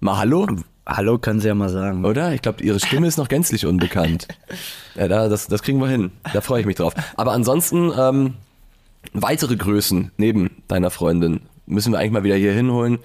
Mal 0.00 0.16
Hallo? 0.18 0.48
Hallo, 0.84 1.18
kann 1.18 1.38
sie 1.38 1.46
ja 1.46 1.54
mal 1.54 1.68
sagen. 1.68 2.04
Oder? 2.04 2.34
Ich 2.34 2.42
glaube, 2.42 2.64
ihre 2.64 2.80
Stimme 2.80 3.06
ist 3.06 3.16
noch 3.16 3.28
gänzlich 3.28 3.64
unbekannt. 3.64 4.26
Ja, 4.94 5.08
da, 5.08 5.26
das, 5.28 5.46
das 5.46 5.62
kriegen 5.62 5.78
wir 5.80 5.88
hin. 5.88 6.10
Da 6.34 6.42
freue 6.42 6.60
ich 6.60 6.66
mich 6.66 6.76
drauf. 6.76 6.92
Aber 7.16 7.32
ansonsten, 7.32 7.90
ähm, 7.98 8.34
weitere 9.12 9.56
Größen 9.56 10.10
neben 10.16 10.62
deiner 10.68 10.90
Freundin 10.90 11.40
müssen 11.66 11.92
wir 11.92 11.98
eigentlich 11.98 12.12
mal 12.12 12.24
wieder 12.24 12.36
hier 12.36 12.52
hinholen. 12.52 12.98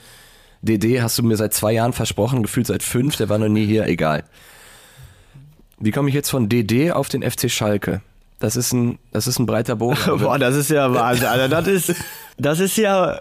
DD 0.62 1.02
hast 1.02 1.18
du 1.18 1.24
mir 1.24 1.38
seit 1.38 1.54
zwei 1.54 1.74
Jahren 1.74 1.94
versprochen, 1.94 2.42
gefühlt 2.44 2.68
seit 2.68 2.84
fünf, 2.84 3.16
der 3.18 3.30
war 3.30 3.38
noch 3.38 3.48
nie 3.48 3.66
hier, 3.66 3.86
egal. 3.88 4.24
Wie 5.80 5.92
komme 5.92 6.10
ich 6.10 6.16
jetzt 6.16 6.30
von 6.30 6.50
DD 6.50 6.92
auf 6.92 7.10
den 7.10 7.22
FC 7.30 7.50
Schalke? 7.52 8.02
Das 8.40 8.56
ist 8.56 8.74
ein, 8.74 8.98
das 9.12 9.28
ist 9.28 9.40
ein 9.40 9.46
breiter 9.46 9.76
Bogen. 9.76 9.98
Boah, 10.20 10.38
das 10.40 10.56
ist 10.56 10.70
ja 10.70 10.92
Wahnsinn. 10.94 11.26
Also 11.28 11.48
das 11.48 11.68
ist, 11.68 11.96
das 12.38 12.60
ist 12.60 12.78
ja, 12.78 13.20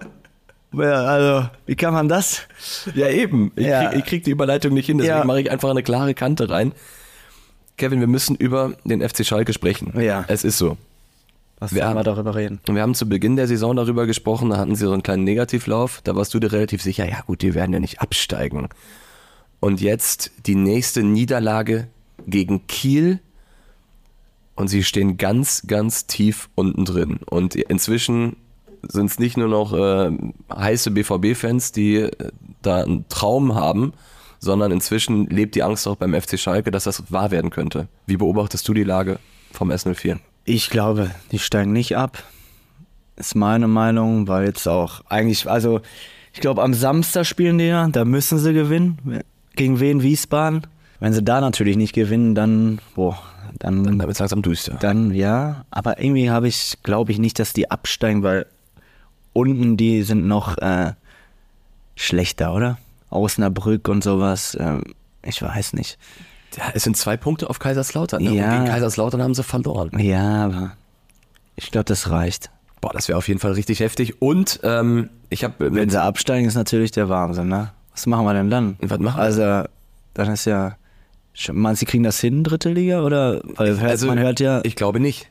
ja, 0.73 1.05
also 1.05 1.49
wie 1.67 1.75
kann 1.77 1.93
man 1.95 2.09
das? 2.09 2.43
Ja, 2.95 3.09
eben. 3.09 3.53
Ich, 3.57 3.67
Ja. 3.67 3.89
Krieg, 3.91 3.99
ich 3.99 4.05
krieg 4.07 4.25
die 4.25 4.31
Überleitung 4.31 4.73
nicht 4.75 4.87
hin, 4.87 4.99
deswegen 4.99 5.19
Ja. 5.19 5.25
mache 5.25 5.41
ich 5.43 5.51
einfach 5.51 5.71
eine 5.71 5.83
klare 5.83 6.15
Kante 6.15 6.49
rein. 6.51 6.73
Kevin, 7.77 8.01
wir 8.01 8.07
müssen 8.07 8.37
über 8.37 8.73
den 8.85 9.07
FC 9.07 9.25
Schalke 9.25 9.53
sprechen. 9.53 9.93
Ja. 10.01 10.25
Es 10.29 10.45
ist 10.45 10.57
so. 10.59 10.79
Was 11.59 11.75
Wir 11.75 11.87
haben- 11.87 11.97
wir 11.97 12.03
darüber 12.05 12.35
reden? 12.35 12.61
Wir 12.69 12.83
haben 12.83 12.95
zu 12.95 13.09
Beginn 13.09 13.37
der 13.37 13.47
Saison 13.47 13.75
darüber 13.77 14.07
gesprochen, 14.07 14.51
da 14.51 14.59
hatten 14.59 14.77
sie 14.77 14.85
so 14.85 14.93
einen 14.93 15.03
kleinen 15.03 15.25
Negativlauf. 15.25 16.01
Da 16.05 16.15
warst 16.15 16.35
du 16.35 16.39
dir 16.41 16.53
relativ 16.53 16.83
sicher, 16.83 17.09
ja 17.09 17.21
gut, 17.27 17.43
die 17.43 17.55
werden 17.55 17.73
ja 17.73 17.81
nicht 17.81 18.01
absteigen. 18.01 18.69
Und 19.61 19.81
jetzt 19.81 20.33
die 20.47 20.55
nächste 20.55 21.03
Niederlage 21.03 21.89
gegen 22.27 22.67
Kiel. 22.67 23.21
Und 24.55 24.69
sie 24.69 24.85
stehen 24.85 25.17
ganz, 25.19 25.65
ganz 25.67 26.07
tief 26.07 26.49
unten 26.55 26.85
drin. 26.85 27.21
Und 27.27 27.55
inzwischen 27.55 28.37
sind 28.89 29.07
es 29.11 29.19
nicht 29.19 29.37
nur 29.37 29.49
noch 29.49 29.73
äh, 29.75 30.11
heiße 30.55 30.91
BVB-Fans, 30.93 31.73
die 31.73 31.97
äh, 31.97 32.11
da 32.63 32.83
einen 32.83 33.07
Traum 33.09 33.55
haben, 33.55 33.93
sondern 34.39 34.73
inzwischen 34.73 35.27
lebt 35.27 35.55
die 35.57 35.63
Angst 35.63 35.87
auch 35.89 35.97
beim 35.97 36.15
FC 36.15 36.39
Schalke, 36.39 36.71
dass 36.71 36.85
das 36.85 37.11
wahr 37.13 37.31
werden 37.31 37.51
könnte. 37.51 37.89
Wie 38.07 38.17
beobachtest 38.17 38.67
du 38.69 38.75
die 38.75 38.85
Lage 38.85 39.19
vom 39.53 39.71
S04? 39.71 40.19
Ich 40.47 40.71
glaube, 40.71 41.11
die 41.33 41.41
steigen 41.41 41.73
nicht 41.73 41.97
ab. 41.97 42.23
Ist 43.17 43.35
meine 43.35 43.67
Meinung, 43.67 44.29
weil 44.29 44.47
jetzt 44.47 44.69
auch 44.69 45.01
eigentlich, 45.09 45.51
also 45.51 45.81
ich 46.33 46.41
glaube, 46.41 46.63
am 46.63 46.73
Samstag 46.73 47.27
spielen 47.27 47.59
die 47.59 47.65
ja, 47.65 47.89
da 47.89 48.05
müssen 48.05 48.39
sie 48.39 48.53
gewinnen. 48.53 49.23
Gegen 49.57 49.81
wen? 49.81 50.03
Wiesbaden. 50.03 50.63
Wenn 51.01 51.13
sie 51.13 51.23
da 51.23 51.41
natürlich 51.41 51.77
nicht 51.77 51.95
gewinnen, 51.95 52.35
dann, 52.35 52.79
boah, 52.95 53.19
dann, 53.59 53.83
Dann 53.83 53.99
dann, 53.99 54.07
wird 54.07 54.13
es 54.13 54.19
langsam 54.21 54.43
düster. 54.43 54.79
ja. 55.13 55.65
Aber 55.71 56.01
irgendwie 56.01 56.31
habe 56.31 56.47
ich, 56.47 56.79
glaube 56.85 57.11
ich 57.11 57.19
nicht, 57.19 57.39
dass 57.39 57.53
die 57.53 57.71
absteigen, 57.71 58.23
weil 58.23 58.47
unten 59.33 59.77
die 59.77 60.03
sind 60.03 60.27
noch 60.29 60.59
äh, 60.59 60.93
schlechter, 61.97 62.55
oder? 62.55 62.79
Osnabrück 63.11 63.89
und 63.89 64.05
sowas. 64.05 64.57
Ähm, 64.61 64.83
ich 65.23 65.43
weiß 65.43 65.73
nicht. 65.73 65.99
Ja, 66.57 66.65
es 66.75 66.85
sind 66.85 66.97
zwei 66.97 67.17
Punkte 67.17 67.51
auf 67.51 67.59
Kaiserslautern. 67.59 68.23
Ne? 68.23 68.35
Ja. 68.35 68.45
Und 68.45 68.59
gegen 68.59 68.65
Kaiserslautern 68.67 69.23
haben 69.23 69.35
sie 69.35 69.43
verloren. 69.43 69.91
Ja, 69.99 70.45
aber 70.47 70.73
ich 71.57 71.71
glaube, 71.71 71.85
das 71.85 72.11
reicht. 72.11 72.51
Boah, 72.81 72.93
das 72.93 73.09
wäre 73.09 73.19
auf 73.19 73.29
jeden 73.29 73.41
Fall 73.41 73.53
richtig 73.53 73.81
heftig. 73.81 74.21
Und 74.23 74.61
ähm, 74.63 75.09
ich 75.31 75.45
habe 75.45 75.75
Wenn 75.75 75.91
sie 75.91 76.01
absteigen, 76.01 76.47
ist 76.47 76.55
natürlich 76.55 76.91
der 76.93 77.09
Wahnsinn, 77.09 77.49
ne? 77.49 77.73
Was 77.93 78.07
machen 78.07 78.25
wir 78.25 78.35
denn 78.35 78.51
dann? 78.51 78.77
Was 78.81 78.99
machen 78.99 79.19
wir? 79.19 79.23
Also, 79.23 79.69
dann 80.15 80.33
ist 80.33 80.45
ja. 80.45 80.77
Meinst 81.53 81.81
du, 81.83 81.87
sie 81.87 81.91
kriegen 81.91 82.05
das 82.05 82.21
hin, 82.21 82.45
dritte 82.45 82.71
Liga? 82.71 83.03
Oder? 83.03 83.41
Weil 83.57 83.79
also 83.79 84.07
man 84.07 84.19
hört 84.19 84.41
ja. 84.41 84.61
ich 84.63 84.77
glaube 84.77 85.01
nicht. 85.01 85.29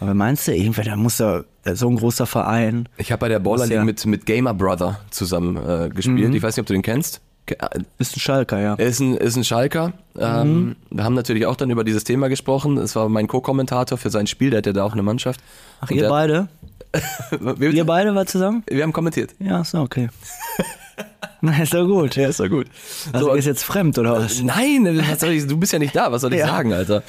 aber 0.00 0.14
meinst 0.14 0.48
du, 0.48 0.54
irgendwer, 0.54 0.84
da 0.84 0.96
muss 0.96 1.18
da 1.18 1.44
so 1.72 1.88
ein 1.88 1.96
großer 1.96 2.26
Verein. 2.26 2.88
Ich 2.96 3.12
habe 3.12 3.20
bei 3.20 3.28
der 3.28 3.38
Baller 3.38 3.66
League 3.66 3.76
ja- 3.76 3.84
mit, 3.84 4.04
mit 4.06 4.26
Gamer 4.26 4.54
Brother 4.54 5.00
zusammen 5.10 5.56
äh, 5.56 5.88
gespielt. 5.88 6.34
Ich 6.34 6.42
weiß 6.42 6.56
nicht, 6.56 6.62
ob 6.62 6.66
du 6.66 6.72
den 6.72 6.82
kennst. 6.82 7.20
Äh, 7.48 7.54
Ist 7.98 8.16
ein 8.16 8.20
Schalker, 8.20 8.60
ja. 8.60 8.74
Ist 8.74 9.00
ein, 9.00 9.16
ist 9.16 9.36
ein 9.36 9.44
Schalker. 9.44 9.92
Ähm, 10.18 10.76
wir 10.90 11.04
haben 11.04 11.14
natürlich 11.14 11.46
auch 11.46 11.56
dann 11.56 11.70
über 11.70 11.84
dieses 11.84 12.04
Thema 12.04 12.28
gesprochen. 12.28 12.76
Es 12.78 12.96
war 12.96 13.08
mein 13.08 13.26
Co-Kommentator 13.28 13.98
für 13.98 14.10
sein 14.10 14.26
Spiel, 14.26 14.50
der 14.50 14.58
hat 14.58 14.66
ja 14.66 14.72
da 14.72 14.84
auch 14.84 14.92
eine 14.92 15.02
Mannschaft. 15.02 15.40
Ach, 15.80 15.90
Und 15.90 15.96
ihr 15.96 16.08
beide? 16.08 16.48
Wir, 17.58 17.70
Ihr 17.72 17.84
beide 17.84 18.14
war 18.14 18.24
zusammen? 18.26 18.62
wir 18.68 18.82
haben 18.82 18.92
kommentiert. 18.92 19.34
Ja, 19.38 19.60
ist 19.60 19.74
doch 19.74 19.80
okay. 19.82 20.08
Na, 21.42 21.62
ist 21.62 21.74
doch 21.74 21.86
gut. 21.86 22.16
Ja, 22.16 22.28
ist 22.28 22.40
doch 22.40 22.48
gut. 22.48 22.66
Also, 23.12 23.26
So, 23.26 23.34
ist 23.34 23.44
jetzt 23.44 23.64
fremd, 23.64 23.98
oder 23.98 24.12
was? 24.12 24.40
Nein, 24.42 25.02
was 25.10 25.22
ich, 25.24 25.46
du 25.46 25.58
bist 25.58 25.72
ja 25.74 25.78
nicht 25.78 25.94
da, 25.94 26.10
was 26.10 26.22
soll 26.22 26.32
ich 26.32 26.40
Ja. 26.40 26.46
sagen, 26.46 26.72
Alter? 26.72 27.02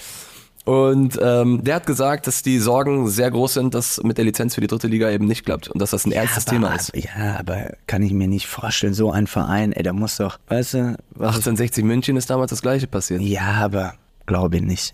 Und 0.67 1.17
ähm, 1.21 1.63
der 1.63 1.75
hat 1.75 1.85
gesagt, 1.85 2.27
dass 2.27 2.43
die 2.43 2.59
Sorgen 2.59 3.07
sehr 3.07 3.31
groß 3.31 3.53
sind, 3.53 3.73
dass 3.73 4.03
mit 4.03 4.17
der 4.17 4.25
Lizenz 4.25 4.55
für 4.55 4.59
die 4.59 4.67
dritte 4.67 4.87
Liga 4.87 5.09
eben 5.09 5.25
nicht 5.25 5.45
klappt 5.45 5.69
und 5.69 5.81
dass 5.81 5.91
das 5.91 6.05
ein 6.05 6.11
ernstes 6.11 6.45
aber, 6.45 6.53
Thema 6.57 6.75
ist. 6.75 6.91
Ja, 6.93 7.39
aber 7.39 7.77
kann 7.87 8.03
ich 8.03 8.11
mir 8.11 8.27
nicht 8.27 8.47
vorstellen, 8.47 8.93
so 8.93 9.09
ein 9.09 9.27
Verein, 9.27 9.71
ey, 9.71 9.81
der 9.81 9.93
muss 9.93 10.17
doch, 10.17 10.39
weißt 10.49 10.73
du, 10.73 10.97
was 11.11 11.37
1860 11.37 11.85
München 11.85 12.17
ist 12.17 12.29
damals 12.29 12.49
das 12.49 12.61
gleiche 12.61 12.85
passiert. 12.85 13.21
Ja, 13.21 13.63
aber 13.63 13.93
glaube 14.25 14.57
ich 14.57 14.61
nicht. 14.61 14.93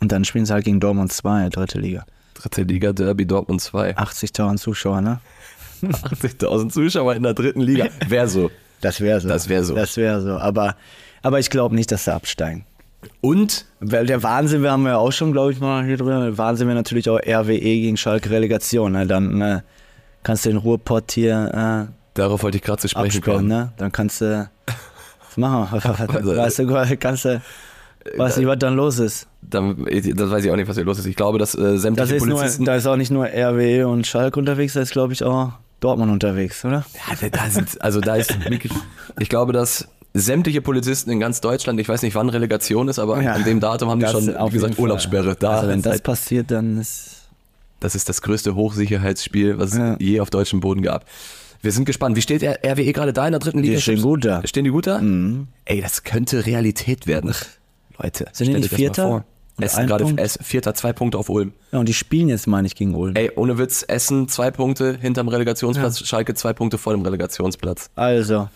Und 0.00 0.10
dann 0.10 0.24
spielen 0.24 0.46
sie 0.46 0.52
halt 0.52 0.64
gegen 0.64 0.80
Dortmund 0.80 1.12
2, 1.12 1.48
dritte 1.50 1.78
Liga. 1.78 2.04
Dritte 2.34 2.64
Liga 2.64 2.92
Derby 2.92 3.24
Dortmund 3.24 3.60
2. 3.60 3.96
80.000 3.96 4.56
Zuschauer, 4.56 5.00
ne? 5.00 5.20
80.000 5.84 6.70
Zuschauer 6.70 7.14
in 7.14 7.22
der 7.22 7.34
dritten 7.34 7.60
Liga. 7.60 7.86
Wäre 8.08 8.26
so. 8.26 8.50
Das 8.80 9.00
wäre 9.00 9.20
so. 9.20 9.28
Das 9.28 9.48
wär 9.48 9.62
so. 9.62 9.76
Das 9.76 9.96
wäre 9.96 10.20
so. 10.20 10.38
Aber, 10.38 10.74
aber 11.22 11.38
ich 11.38 11.50
glaube 11.50 11.76
nicht, 11.76 11.92
dass 11.92 12.06
sie 12.06 12.12
absteigen. 12.12 12.64
Und 13.20 13.66
Weil 13.80 14.06
der 14.06 14.22
Wahnsinn, 14.22 14.62
wir 14.62 14.70
haben 14.72 14.86
ja 14.86 14.96
auch 14.98 15.12
schon, 15.12 15.32
glaube 15.32 15.52
ich, 15.52 15.60
mal 15.60 15.84
hier 15.84 15.96
drüber. 15.96 16.36
Wahnsinn 16.38 16.66
wäre 16.68 16.76
natürlich 16.76 17.08
auch 17.10 17.18
RWE 17.18 17.58
gegen 17.58 17.96
Schalke 17.96 18.30
Relegation. 18.30 18.92
Ne? 18.92 19.06
Dann 19.06 19.40
äh, 19.40 19.60
kannst 20.22 20.44
du 20.44 20.50
den 20.50 20.58
Ruhrpott 20.58 21.12
hier 21.12 21.88
darauf 22.14 22.42
wollte 22.44 22.58
ich 22.58 22.62
gerade 22.62 22.80
zu 22.80 22.86
äh, 22.86 22.90
sprechen 22.90 23.20
kommen. 23.22 23.48
ne? 23.48 23.72
Dann 23.76 23.90
kannst 23.90 24.20
du. 24.20 24.48
Was 24.66 25.36
machen 25.36 25.68
wir? 25.72 26.08
Also, 26.14 26.36
weißt 26.36 26.58
du, 26.60 26.96
kannst 26.98 27.24
du. 27.24 27.42
Weiß 28.16 28.36
nicht, 28.36 28.46
was 28.46 28.58
dann 28.58 28.76
los 28.76 28.98
ist. 28.98 29.26
Dann, 29.40 29.86
das 30.14 30.30
weiß 30.30 30.44
ich 30.44 30.50
auch 30.50 30.56
nicht, 30.56 30.68
was 30.68 30.76
hier 30.76 30.84
los 30.84 30.98
ist. 30.98 31.06
Ich 31.06 31.16
glaube, 31.16 31.38
dass 31.38 31.54
äh, 31.54 31.62
Das 31.72 31.82
sämtliche 31.82 32.16
ist 32.16 32.26
nur, 32.26 32.36
Polizisten. 32.36 32.64
da 32.66 32.76
ist 32.76 32.86
auch 32.86 32.96
nicht 32.96 33.10
nur 33.10 33.24
RWE 33.26 33.88
und 33.88 34.06
Schalke 34.06 34.38
unterwegs, 34.38 34.74
da 34.74 34.80
ist, 34.82 34.92
glaube 34.92 35.14
ich, 35.14 35.24
auch 35.24 35.52
Dortmund 35.80 36.12
unterwegs, 36.12 36.64
oder? 36.66 36.84
Ja, 36.94 37.16
da- 37.20 37.28
da 37.30 37.48
sind, 37.50 37.80
also 37.82 38.00
da 38.00 38.16
ist 38.16 38.38
wirklich, 38.48 38.72
ich 39.18 39.28
glaube, 39.30 39.52
dass 39.54 39.88
sämtliche 40.14 40.62
Polizisten 40.62 41.10
in 41.10 41.18
ganz 41.20 41.40
Deutschland, 41.40 41.80
ich 41.80 41.88
weiß 41.88 42.02
nicht, 42.02 42.14
wann 42.14 42.28
Relegation 42.28 42.88
ist, 42.88 42.98
aber 43.00 43.20
Ja. 43.20 43.32
an 43.32 43.44
dem 43.44 43.58
Datum 43.60 43.90
haben 43.90 44.00
die 44.00 44.06
schon, 44.06 44.28
wie 44.28 44.50
gesagt. 44.50 44.78
Urlaubssperre. 44.78 45.36
Da, 45.38 45.56
also 45.56 45.68
wenn 45.68 45.82
das 45.82 45.94
seit- 45.94 46.02
passiert, 46.04 46.50
dann 46.50 46.78
ist. 46.80 47.22
das 47.80 47.94
ist 47.94 48.08
das 48.08 48.22
größte 48.22 48.54
Hochsicherheitsspiel, 48.54 49.58
was 49.58 49.76
Ja. 49.76 49.94
es 49.94 49.96
je 50.00 50.20
auf 50.20 50.30
deutschem 50.30 50.60
Boden 50.60 50.82
gab. 50.82 51.04
Wir 51.62 51.72
sind 51.72 51.84
gespannt. 51.86 52.14
Wie 52.16 52.22
steht 52.22 52.42
RWE 52.44 52.92
gerade 52.92 53.12
da 53.12 53.26
in 53.26 53.32
der 53.32 53.40
dritten 53.40 53.58
Liga? 53.58 53.74
Die 53.74 53.80
stehen 53.82 54.02
gut 54.02 54.24
da. 54.24 54.42
Stehen 54.46 54.64
die 54.64 54.70
gut 54.70 54.86
da? 54.86 55.00
Ey, 55.64 55.80
das 55.80 56.04
könnte 56.04 56.46
Realität 56.46 57.06
werden. 57.06 57.34
Leute, 57.98 58.26
Sind 58.32 58.48
die 58.48 58.54
nicht 58.54 58.72
Vierter? 58.74 59.24
Essen 59.60 59.86
gerade 59.86 60.04
Punkt? 60.04 60.20
Vierter, 60.42 60.74
zwei 60.74 60.92
Punkte 60.92 61.16
auf 61.16 61.28
Ulm. 61.28 61.52
Ja, 61.72 61.78
und 61.78 61.88
die 61.88 61.94
spielen 61.94 62.28
jetzt, 62.28 62.46
meine 62.48 62.66
ich, 62.66 62.74
gegen 62.74 62.94
Ulm. 62.94 63.14
Ey, 63.16 63.30
ohne 63.36 63.56
Witz, 63.56 63.84
Essen 63.86 64.28
zwei 64.28 64.50
Punkte 64.50 64.98
hinterm 65.00 65.28
Relegationsplatz, 65.28 66.00
Schalke 66.06 66.34
zwei 66.34 66.52
Punkte 66.52 66.76
vor 66.76 66.92
dem 66.92 67.02
Relegationsplatz. 67.02 67.88
Also. 67.94 68.48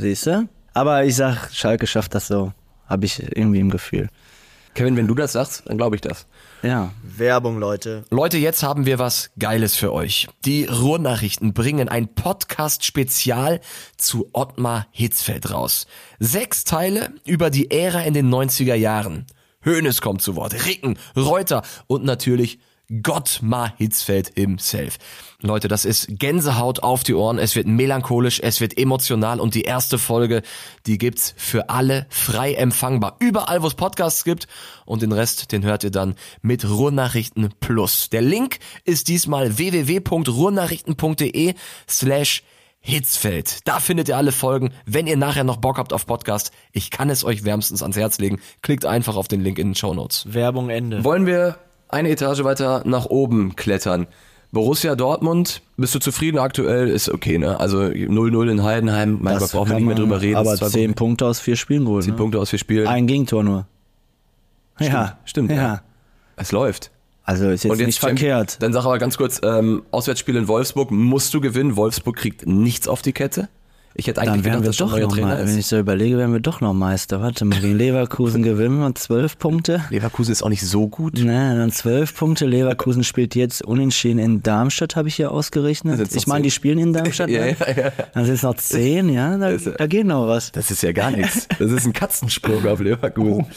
Siehst 0.00 0.26
du? 0.26 0.48
Aber 0.72 1.04
ich 1.04 1.14
sag, 1.16 1.50
Schalke 1.52 1.86
schafft 1.86 2.14
das 2.14 2.26
so. 2.26 2.54
Habe 2.86 3.04
ich 3.04 3.20
irgendwie 3.36 3.60
im 3.60 3.68
Gefühl. 3.68 4.08
Kevin, 4.72 4.96
wenn 4.96 5.06
du 5.06 5.14
das 5.14 5.32
sagst, 5.32 5.64
dann 5.66 5.76
glaube 5.76 5.96
ich 5.96 6.00
das. 6.00 6.26
Ja. 6.62 6.92
Werbung, 7.02 7.58
Leute. 7.58 8.04
Leute, 8.08 8.38
jetzt 8.38 8.62
haben 8.62 8.86
wir 8.86 8.98
was 8.98 9.30
Geiles 9.38 9.76
für 9.76 9.92
euch. 9.92 10.26
Die 10.46 10.64
Ruhrnachrichten 10.64 11.52
bringen 11.52 11.90
ein 11.90 12.14
Podcast-Spezial 12.14 13.60
zu 13.98 14.30
Ottmar 14.32 14.86
Hitzfeld 14.90 15.50
raus. 15.50 15.86
Sechs 16.18 16.64
Teile 16.64 17.12
über 17.26 17.50
die 17.50 17.70
Ära 17.70 18.00
in 18.00 18.14
den 18.14 18.32
90er 18.32 18.74
Jahren. 18.76 19.26
Hönes 19.62 20.00
kommt 20.00 20.22
zu 20.22 20.34
Wort, 20.34 20.64
Ricken, 20.64 20.98
Reuter 21.14 21.60
und 21.88 22.04
natürlich 22.04 22.58
Gottmar 23.02 23.74
Hitzfeld 23.76 24.32
himself. 24.34 24.98
Leute, 25.40 25.68
das 25.68 25.84
ist 25.84 26.08
Gänsehaut 26.18 26.82
auf 26.82 27.02
die 27.02 27.14
Ohren. 27.14 27.38
Es 27.38 27.56
wird 27.56 27.66
melancholisch, 27.66 28.40
es 28.42 28.60
wird 28.60 28.76
emotional 28.76 29.40
und 29.40 29.54
die 29.54 29.62
erste 29.62 29.96
Folge, 29.98 30.42
die 30.86 30.98
gibt's 30.98 31.34
für 31.36 31.70
alle 31.70 32.06
frei 32.10 32.54
empfangbar. 32.54 33.16
Überall, 33.20 33.62
wo 33.62 33.66
es 33.66 33.74
Podcasts 33.74 34.24
gibt 34.24 34.48
und 34.84 35.02
den 35.02 35.12
Rest, 35.12 35.52
den 35.52 35.64
hört 35.64 35.84
ihr 35.84 35.90
dann 35.90 36.16
mit 36.42 36.68
Ruhrnachrichten 36.68 37.50
Plus. 37.60 38.10
Der 38.10 38.22
Link 38.22 38.58
ist 38.84 39.08
diesmal 39.08 39.56
www.ruhrnachrichten.de 39.56 41.54
slash 41.88 42.42
Hitzfeld. 42.82 43.68
Da 43.68 43.78
findet 43.78 44.08
ihr 44.08 44.16
alle 44.16 44.32
Folgen. 44.32 44.72
Wenn 44.86 45.06
ihr 45.06 45.18
nachher 45.18 45.44
noch 45.44 45.58
Bock 45.58 45.76
habt 45.76 45.92
auf 45.92 46.06
Podcast, 46.06 46.50
ich 46.72 46.90
kann 46.90 47.10
es 47.10 47.24
euch 47.24 47.44
wärmstens 47.44 47.82
ans 47.82 47.96
Herz 47.96 48.18
legen. 48.18 48.40
Klickt 48.62 48.86
einfach 48.86 49.16
auf 49.16 49.28
den 49.28 49.42
Link 49.42 49.58
in 49.58 49.68
den 49.68 49.74
Show 49.74 49.92
Notes. 49.92 50.32
Werbung 50.32 50.70
Ende. 50.70 51.04
Wollen 51.04 51.26
wir 51.26 51.58
eine 51.92 52.10
Etage 52.10 52.44
weiter 52.44 52.82
nach 52.84 53.06
oben 53.06 53.56
klettern? 53.56 54.06
Borussia 54.52 54.96
Dortmund, 54.96 55.62
bist 55.76 55.94
du 55.94 56.00
zufrieden 56.00 56.38
aktuell? 56.38 56.88
Ist 56.88 57.08
okay, 57.08 57.38
ne? 57.38 57.60
Also 57.60 57.78
0-0 57.82 58.50
in 58.50 58.62
Heidenheim, 58.64 59.18
mein 59.20 59.38
Gott, 59.38 59.52
brauchen 59.52 59.68
wir 59.70 59.76
nicht 59.76 59.86
mehr 59.86 59.94
drüber 59.94 60.20
reden. 60.20 60.36
Aber 60.36 60.56
Zwei 60.56 60.68
zehn 60.70 60.94
Punkte 60.94 61.26
aus 61.26 61.38
vier 61.38 61.54
Spielen 61.54 61.84
geholt. 61.84 62.02
Zehn 62.04 62.14
Ne? 62.14 62.18
Punkte 62.18 62.40
aus 62.40 62.50
vier 62.50 62.58
Spielen. 62.58 62.88
Ein 62.88 63.06
Gegentor 63.06 63.44
nur. 63.44 63.66
ja, 64.80 65.18
stimmt, 65.24 65.50
Ja. 65.50 65.56
ja. 65.56 65.82
Es 66.36 66.52
läuft. 66.52 66.90
Also 67.22 67.48
ist 67.50 67.62
jetzt, 67.64 67.78
nicht 67.78 68.00
Champ- 68.00 68.18
verkehrt. 68.18 68.56
Dann 68.60 68.72
sag 68.72 68.84
aber 68.86 68.98
ganz 68.98 69.16
kurz, 69.16 69.40
ähm, 69.44 69.82
Auswärtsspiel 69.92 70.34
in 70.36 70.48
Wolfsburg, 70.48 70.90
musst 70.90 71.32
du 71.34 71.40
gewinnen. 71.40 71.76
Wolfsburg 71.76 72.16
kriegt 72.16 72.46
nichts 72.46 72.88
auf 72.88 73.02
die 73.02 73.12
Kette. 73.12 73.48
Ich 73.94 74.06
hätte 74.06 74.20
eigentlich 74.20 74.42
Dann 74.42 74.44
wären 74.44 74.62
gedacht, 74.62 74.78
wir 74.78 74.86
doch 74.86 74.98
noch 74.98 75.12
Trainer 75.12 75.26
mal, 75.26 75.46
wenn 75.46 75.58
ich 75.58 75.66
so 75.66 75.78
überlege, 75.78 76.16
wären 76.16 76.32
wir 76.32 76.38
doch 76.38 76.60
noch 76.60 76.72
Meister. 76.72 77.20
Warte 77.20 77.44
mal, 77.44 77.60
gegen 77.60 77.76
Leverkusen 77.76 78.42
gewinnen 78.44 78.78
wir 78.78 78.94
zwölf 78.94 79.36
Punkte. 79.36 79.84
Leverkusen 79.90 80.30
ist 80.30 80.42
auch 80.42 80.48
nicht 80.48 80.64
so 80.64 80.86
gut. 80.86 81.18
Ne, 81.18 81.56
dann 81.56 81.72
zwölf 81.72 82.14
Punkte. 82.14 82.46
Leverkusen 82.46 83.02
spielt 83.02 83.34
jetzt 83.34 83.62
unentschieden 83.62 84.20
in 84.20 84.42
Darmstadt, 84.44 84.94
habe 84.94 85.08
ich 85.08 85.16
hier 85.16 85.32
ausgerechnet. 85.32 86.14
Ich 86.14 86.26
meine, 86.28 86.44
die 86.44 86.52
spielen 86.52 86.78
in 86.78 86.92
Darmstadt. 86.92 87.30
Ja, 87.30 87.44
ne? 87.44 87.56
ja, 87.60 87.84
ja. 87.84 87.92
Dann 88.14 88.24
sind 88.24 88.34
es 88.34 88.42
noch 88.42 88.56
zehn, 88.56 89.08
ja, 89.08 89.36
da, 89.36 89.56
da 89.56 89.86
geht 89.86 90.06
noch 90.06 90.26
was. 90.26 90.50
Das 90.52 90.70
ist 90.70 90.82
ja 90.82 90.90
gar 90.92 91.10
nichts. 91.10 91.46
Das 91.58 91.70
ist 91.70 91.86
ein 91.86 91.92
Katzensprung 91.92 92.66
auf 92.66 92.80
Leverkusen. 92.80 93.46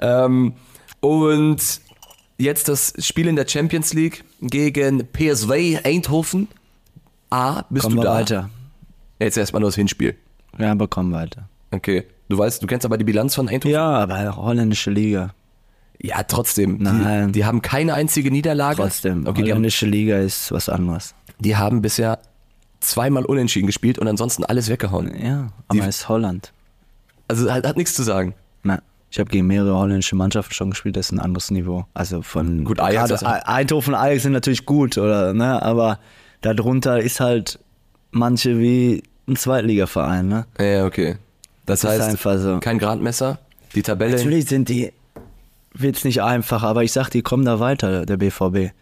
Ähm, 0.00 0.52
und 1.00 1.58
jetzt 2.38 2.68
das 2.68 2.94
Spiel 3.00 3.26
in 3.26 3.34
der 3.34 3.48
Champions 3.48 3.94
League 3.94 4.22
gegen 4.40 5.08
PSV 5.12 5.80
Eindhoven. 5.82 6.46
A, 7.30 7.64
bist 7.68 7.82
Kommen 7.82 7.96
du 7.96 8.02
da? 8.02 8.14
weiter. 8.14 8.50
Jetzt 9.18 9.36
erstmal 9.36 9.60
nur 9.60 9.68
das 9.68 9.76
Hinspiel. 9.76 10.16
Ja, 10.58 10.72
aber 10.72 10.88
kommen 10.88 11.12
weiter. 11.12 11.48
Okay. 11.70 12.04
Du 12.28 12.38
weißt, 12.38 12.62
du 12.62 12.66
kennst 12.66 12.84
aber 12.86 12.98
die 12.98 13.04
Bilanz 13.04 13.34
von 13.34 13.48
Eindhoven? 13.48 13.72
Ja, 13.74 13.86
aber 13.88 14.36
holländische 14.36 14.90
Liga. 14.90 15.34
Ja, 16.00 16.22
trotzdem. 16.22 16.76
Nein. 16.80 17.28
Die, 17.28 17.32
die 17.40 17.44
haben 17.44 17.60
keine 17.62 17.94
einzige 17.94 18.30
Niederlage. 18.30 18.76
Trotzdem. 18.76 19.26
Okay, 19.26 19.42
holländische 19.42 19.86
Liga 19.86 20.18
ist 20.18 20.52
was 20.52 20.68
anderes. 20.68 21.14
die 21.40 21.56
haben 21.56 21.82
bisher 21.82 22.18
zweimal 22.80 23.24
unentschieden 23.24 23.66
gespielt 23.66 23.98
und 23.98 24.06
ansonsten 24.06 24.44
alles 24.44 24.68
weggehauen. 24.68 25.12
Ja, 25.20 25.48
aber 25.66 25.80
es 25.80 25.98
ist 25.98 26.08
Holland. 26.08 26.52
Also 27.26 27.50
hat, 27.52 27.66
hat 27.66 27.76
nichts 27.76 27.94
zu 27.94 28.04
sagen. 28.04 28.34
Na, 28.62 28.80
ich 29.10 29.18
habe 29.18 29.28
gegen 29.30 29.46
mehrere 29.48 29.74
holländische 29.76 30.14
Mannschaften 30.14 30.54
schon 30.54 30.70
gespielt, 30.70 30.96
das 30.96 31.06
ist 31.06 31.12
ein 31.12 31.18
anderes 31.18 31.50
Niveau. 31.50 31.86
Also 31.94 32.22
von 32.22 32.64
Gut, 32.64 32.78
Ajax 32.78 33.10
ist- 33.10 33.24
Eindhoven 33.24 33.94
und 33.94 34.00
Ajax 34.00 34.22
sind 34.22 34.32
natürlich 34.32 34.64
gut, 34.66 34.96
oder 34.96 35.34
ne? 35.34 35.60
Aber 35.62 35.98
darunter 36.42 37.00
ist 37.00 37.18
halt 37.18 37.58
manche 38.10 38.58
wie 38.58 39.02
ein 39.28 39.36
Zweitligaverein, 39.36 40.28
ne? 40.28 40.46
Ja, 40.60 40.84
okay. 40.86 41.16
Das, 41.66 41.80
Das 41.80 41.96
ist 42.12 42.24
heißt, 42.24 42.42
so. 42.42 42.58
kein 42.60 42.78
Gradmesser. 42.78 43.38
Die 43.74 43.82
Tabelle. 43.82 44.12
Natürlich 44.16 44.46
sind 44.46 44.68
die 44.68 44.92
wird's 45.74 46.02
nicht 46.04 46.22
einfach, 46.22 46.62
aber 46.62 46.82
ich 46.82 46.92
sag, 46.92 47.10
die 47.10 47.22
kommen 47.22 47.44
da 47.44 47.60
weiter, 47.60 48.04
der 48.06 48.16
BVB. 48.16 48.72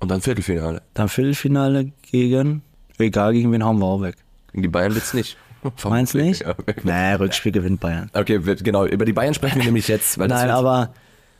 Und 0.00 0.10
dann 0.10 0.20
Viertelfinale. 0.22 0.80
Dann 0.94 1.08
Viertelfinale 1.08 1.90
gegen, 2.10 2.62
egal 2.98 3.32
gegen 3.32 3.52
wen 3.52 3.64
hauen 3.64 3.78
wir 3.78 3.86
auch 3.86 4.00
weg. 4.00 4.14
Gegen 4.52 4.62
die 4.62 4.68
Bayern 4.68 4.94
wird's 4.94 5.12
nicht. 5.12 5.36
Meinst 5.84 6.14
du 6.14 6.18
nicht? 6.18 6.42
Ja, 6.42 6.50
okay. 6.50 6.74
Nee, 6.84 7.14
Rückspiel 7.14 7.50
gewinnt 7.52 7.80
Bayern. 7.80 8.08
Okay, 8.12 8.38
genau. 8.62 8.86
Über 8.86 9.04
die 9.04 9.12
Bayern 9.12 9.34
sprechen 9.34 9.56
wir 9.58 9.64
nämlich 9.66 9.88
jetzt. 9.88 10.16
Nein, 10.16 10.28
wird- 10.30 10.40
aber 10.50 10.94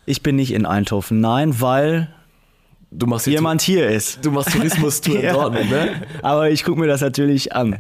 ich 0.07 0.23
bin 0.23 0.35
nicht 0.37 0.53
in 0.53 0.67
Eindhoven. 0.67 1.21
Nein, 1.21 1.61
weil 1.61 2.13
du 2.91 3.07
machst 3.07 3.27
jemand 3.27 3.63
hier 3.63 3.89
ist. 3.89 4.25
Du 4.25 4.31
machst 4.31 4.53
Tourismus-Tour 4.53 5.17
in 5.19 5.23
Ja. 5.25 5.33
Dortmund, 5.33 5.71
ne? 5.71 6.03
Aber 6.23 6.51
ich 6.51 6.65
gucke 6.65 6.81
mir 6.81 6.87
das 6.87 7.01
natürlich 7.01 7.55
an. 7.55 7.79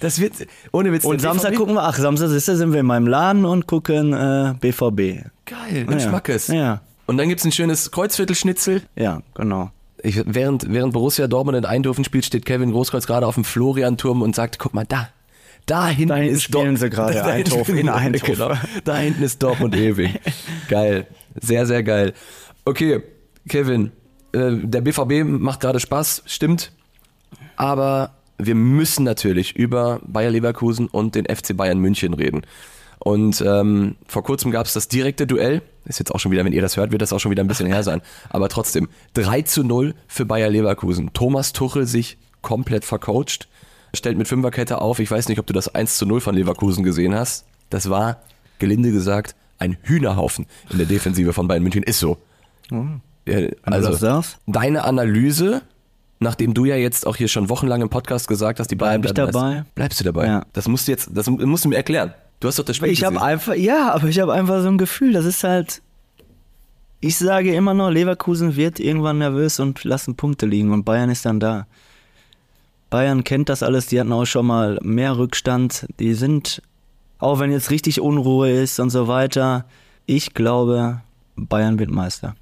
Das 0.00 0.20
wird, 0.20 0.32
ohne 0.72 0.92
Witz. 0.92 1.04
Und 1.04 1.20
Samstag 1.20 1.50
BVB 1.50 1.58
gucken 1.60 1.74
wir, 1.76 1.82
ach, 1.84 1.96
Samstag 1.96 2.30
ist, 2.30 2.44
sind 2.46 2.72
wir 2.72 2.80
in 2.80 2.86
meinem 2.86 3.06
Laden 3.06 3.44
und 3.44 3.66
gucken 3.66 4.12
äh, 4.12 4.54
BVB. 4.60 5.26
Geil, 5.46 5.86
Ja. 5.86 5.88
ein 5.88 6.00
Schmackes. 6.00 6.48
Ja. 6.48 6.80
Und 7.06 7.16
dann 7.16 7.28
gibt's 7.28 7.44
ein 7.44 7.52
schönes 7.52 7.90
Kreuzviertelschnitzel. 7.90 8.82
Ja, 8.96 9.22
genau. 9.34 9.70
Ich, 10.02 10.20
während, 10.26 10.70
während 10.70 10.92
Borussia 10.92 11.26
Dortmund 11.26 11.56
in 11.56 11.64
Eindhoven 11.64 12.04
spielt, 12.04 12.24
steht 12.26 12.44
Kevin 12.44 12.72
Großkreuz 12.72 13.06
gerade 13.06 13.26
auf 13.26 13.34
dem 13.36 13.44
Florianturm 13.44 14.20
und 14.20 14.34
sagt, 14.34 14.58
guck 14.58 14.74
mal, 14.74 14.84
da, 14.86 15.08
da 15.64 15.86
hinten 15.88 16.08
Da 16.08 16.16
hinten 16.16 16.34
ist 16.34 16.42
spielen 16.42 16.64
Dor- 16.74 16.76
sie 16.76 16.90
gerade, 16.90 17.14
Da 17.14 17.24
Eindhoven, 17.26 17.78
in 17.78 17.86
sie- 17.86 17.92
Eindhoven. 17.94 18.34
Genau, 18.34 18.54
da 18.84 18.96
hinten 18.98 19.22
ist 19.22 19.42
Dortmund 19.42 19.74
ewig. 19.76 20.20
Geil, 20.68 21.06
sehr, 21.40 21.64
sehr 21.64 21.82
geil. 21.82 22.12
Okay, 22.66 23.02
Kevin, 23.48 23.92
der 24.34 24.80
BVB 24.80 25.24
macht 25.24 25.60
gerade 25.60 25.80
Spaß, 25.80 26.24
stimmt, 26.26 26.72
aber 27.56 28.12
wir 28.38 28.54
müssen 28.54 29.04
natürlich 29.04 29.54
über 29.56 30.00
Bayer 30.04 30.30
Leverkusen 30.30 30.88
und 30.88 31.14
den 31.14 31.26
FC 31.26 31.56
Bayern 31.56 31.78
München 31.78 32.14
reden. 32.14 32.42
Und 32.98 33.42
ähm, 33.46 33.96
vor 34.06 34.24
kurzem 34.24 34.50
gab 34.50 34.66
es 34.66 34.72
das 34.72 34.88
direkte 34.88 35.26
Duell. 35.26 35.62
Ist 35.84 35.98
jetzt 35.98 36.14
auch 36.14 36.18
schon 36.18 36.32
wieder, 36.32 36.44
wenn 36.44 36.52
ihr 36.52 36.62
das 36.62 36.76
hört, 36.76 36.90
wird 36.90 37.02
das 37.02 37.12
auch 37.12 37.18
schon 37.18 37.30
wieder 37.30 37.44
ein 37.44 37.48
bisschen 37.48 37.66
her 37.66 37.82
sein. 37.82 38.00
Aber 38.30 38.48
trotzdem, 38.48 38.88
3 39.12 39.42
zu 39.42 39.62
0 39.62 39.94
für 40.08 40.24
Bayer 40.24 40.48
Leverkusen. 40.48 41.12
Thomas 41.12 41.52
Tuchel 41.52 41.86
sich 41.86 42.16
komplett 42.40 42.84
vercoacht, 42.84 43.48
stellt 43.92 44.16
mit 44.16 44.26
Fünferkette 44.26 44.80
auf. 44.80 45.00
Ich 45.00 45.10
weiß 45.10 45.28
nicht, 45.28 45.38
ob 45.38 45.46
du 45.46 45.52
das 45.52 45.74
1 45.74 45.98
zu 45.98 46.06
0 46.06 46.20
von 46.20 46.34
Leverkusen 46.34 46.82
gesehen 46.82 47.14
hast. 47.14 47.44
Das 47.68 47.90
war, 47.90 48.22
gelinde 48.58 48.90
gesagt, 48.90 49.34
ein 49.58 49.76
Hühnerhaufen 49.82 50.46
in 50.70 50.78
der 50.78 50.86
Defensive 50.86 51.32
von 51.32 51.46
Bayern 51.46 51.62
München. 51.62 51.82
Ist 51.82 52.00
so. 52.00 52.16
Ja, 52.70 53.00
Du 53.26 53.50
also, 53.64 54.22
deine 54.46 54.84
Analyse, 54.84 55.62
nachdem 56.20 56.52
du 56.54 56.64
ja 56.64 56.76
jetzt 56.76 57.06
auch 57.06 57.16
hier 57.16 57.28
schon 57.28 57.48
wochenlang 57.48 57.80
im 57.80 57.88
Podcast 57.88 58.28
gesagt 58.28 58.60
hast, 58.60 58.70
die 58.70 58.76
Bayern 58.76 59.00
Bleib 59.00 59.10
ich 59.12 59.14
bleiben 59.14 59.32
dabei? 59.32 59.54
erst- 59.56 59.74
Bleibst 59.74 60.00
du 60.00 60.04
dabei? 60.04 60.26
Ja. 60.26 60.46
Das 60.52 60.68
musst 60.68 60.86
du 60.88 60.92
jetzt, 60.92 61.10
das 61.12 61.28
musst 61.28 61.64
du 61.64 61.68
mir 61.68 61.76
erklären. 61.76 62.12
Du 62.40 62.48
hast 62.48 62.58
doch 62.58 62.64
das 62.64 62.76
Spiel 62.76 62.90
Ich 62.90 63.02
habe 63.04 63.22
einfach, 63.22 63.54
ja, 63.54 63.92
aber 63.94 64.08
ich 64.08 64.18
habe 64.20 64.32
einfach 64.34 64.60
so 64.62 64.68
ein 64.68 64.78
Gefühl, 64.78 65.12
das 65.12 65.24
ist 65.24 65.44
halt. 65.44 65.80
Ich 67.00 67.16
sage 67.18 67.54
immer 67.54 67.74
noch, 67.74 67.90
Leverkusen 67.90 68.56
wird 68.56 68.80
irgendwann 68.80 69.18
nervös 69.18 69.60
und 69.60 69.84
lassen 69.84 70.16
Punkte 70.16 70.46
liegen 70.46 70.72
und 70.72 70.84
Bayern 70.84 71.10
ist 71.10 71.26
dann 71.26 71.38
da. 71.38 71.66
Bayern 72.90 73.24
kennt 73.24 73.48
das 73.48 73.62
alles, 73.62 73.86
die 73.86 73.98
hatten 74.00 74.12
auch 74.12 74.24
schon 74.24 74.46
mal 74.46 74.78
mehr 74.82 75.16
Rückstand. 75.18 75.86
Die 75.98 76.14
sind, 76.14 76.62
auch 77.18 77.40
wenn 77.40 77.50
jetzt 77.50 77.70
richtig 77.70 78.00
Unruhe 78.00 78.50
ist 78.50 78.78
und 78.80 78.90
so 78.90 79.08
weiter, 79.08 79.64
ich 80.06 80.32
glaube, 80.34 81.00
Bayern 81.36 81.78
wird 81.78 81.90
Meister. 81.90 82.36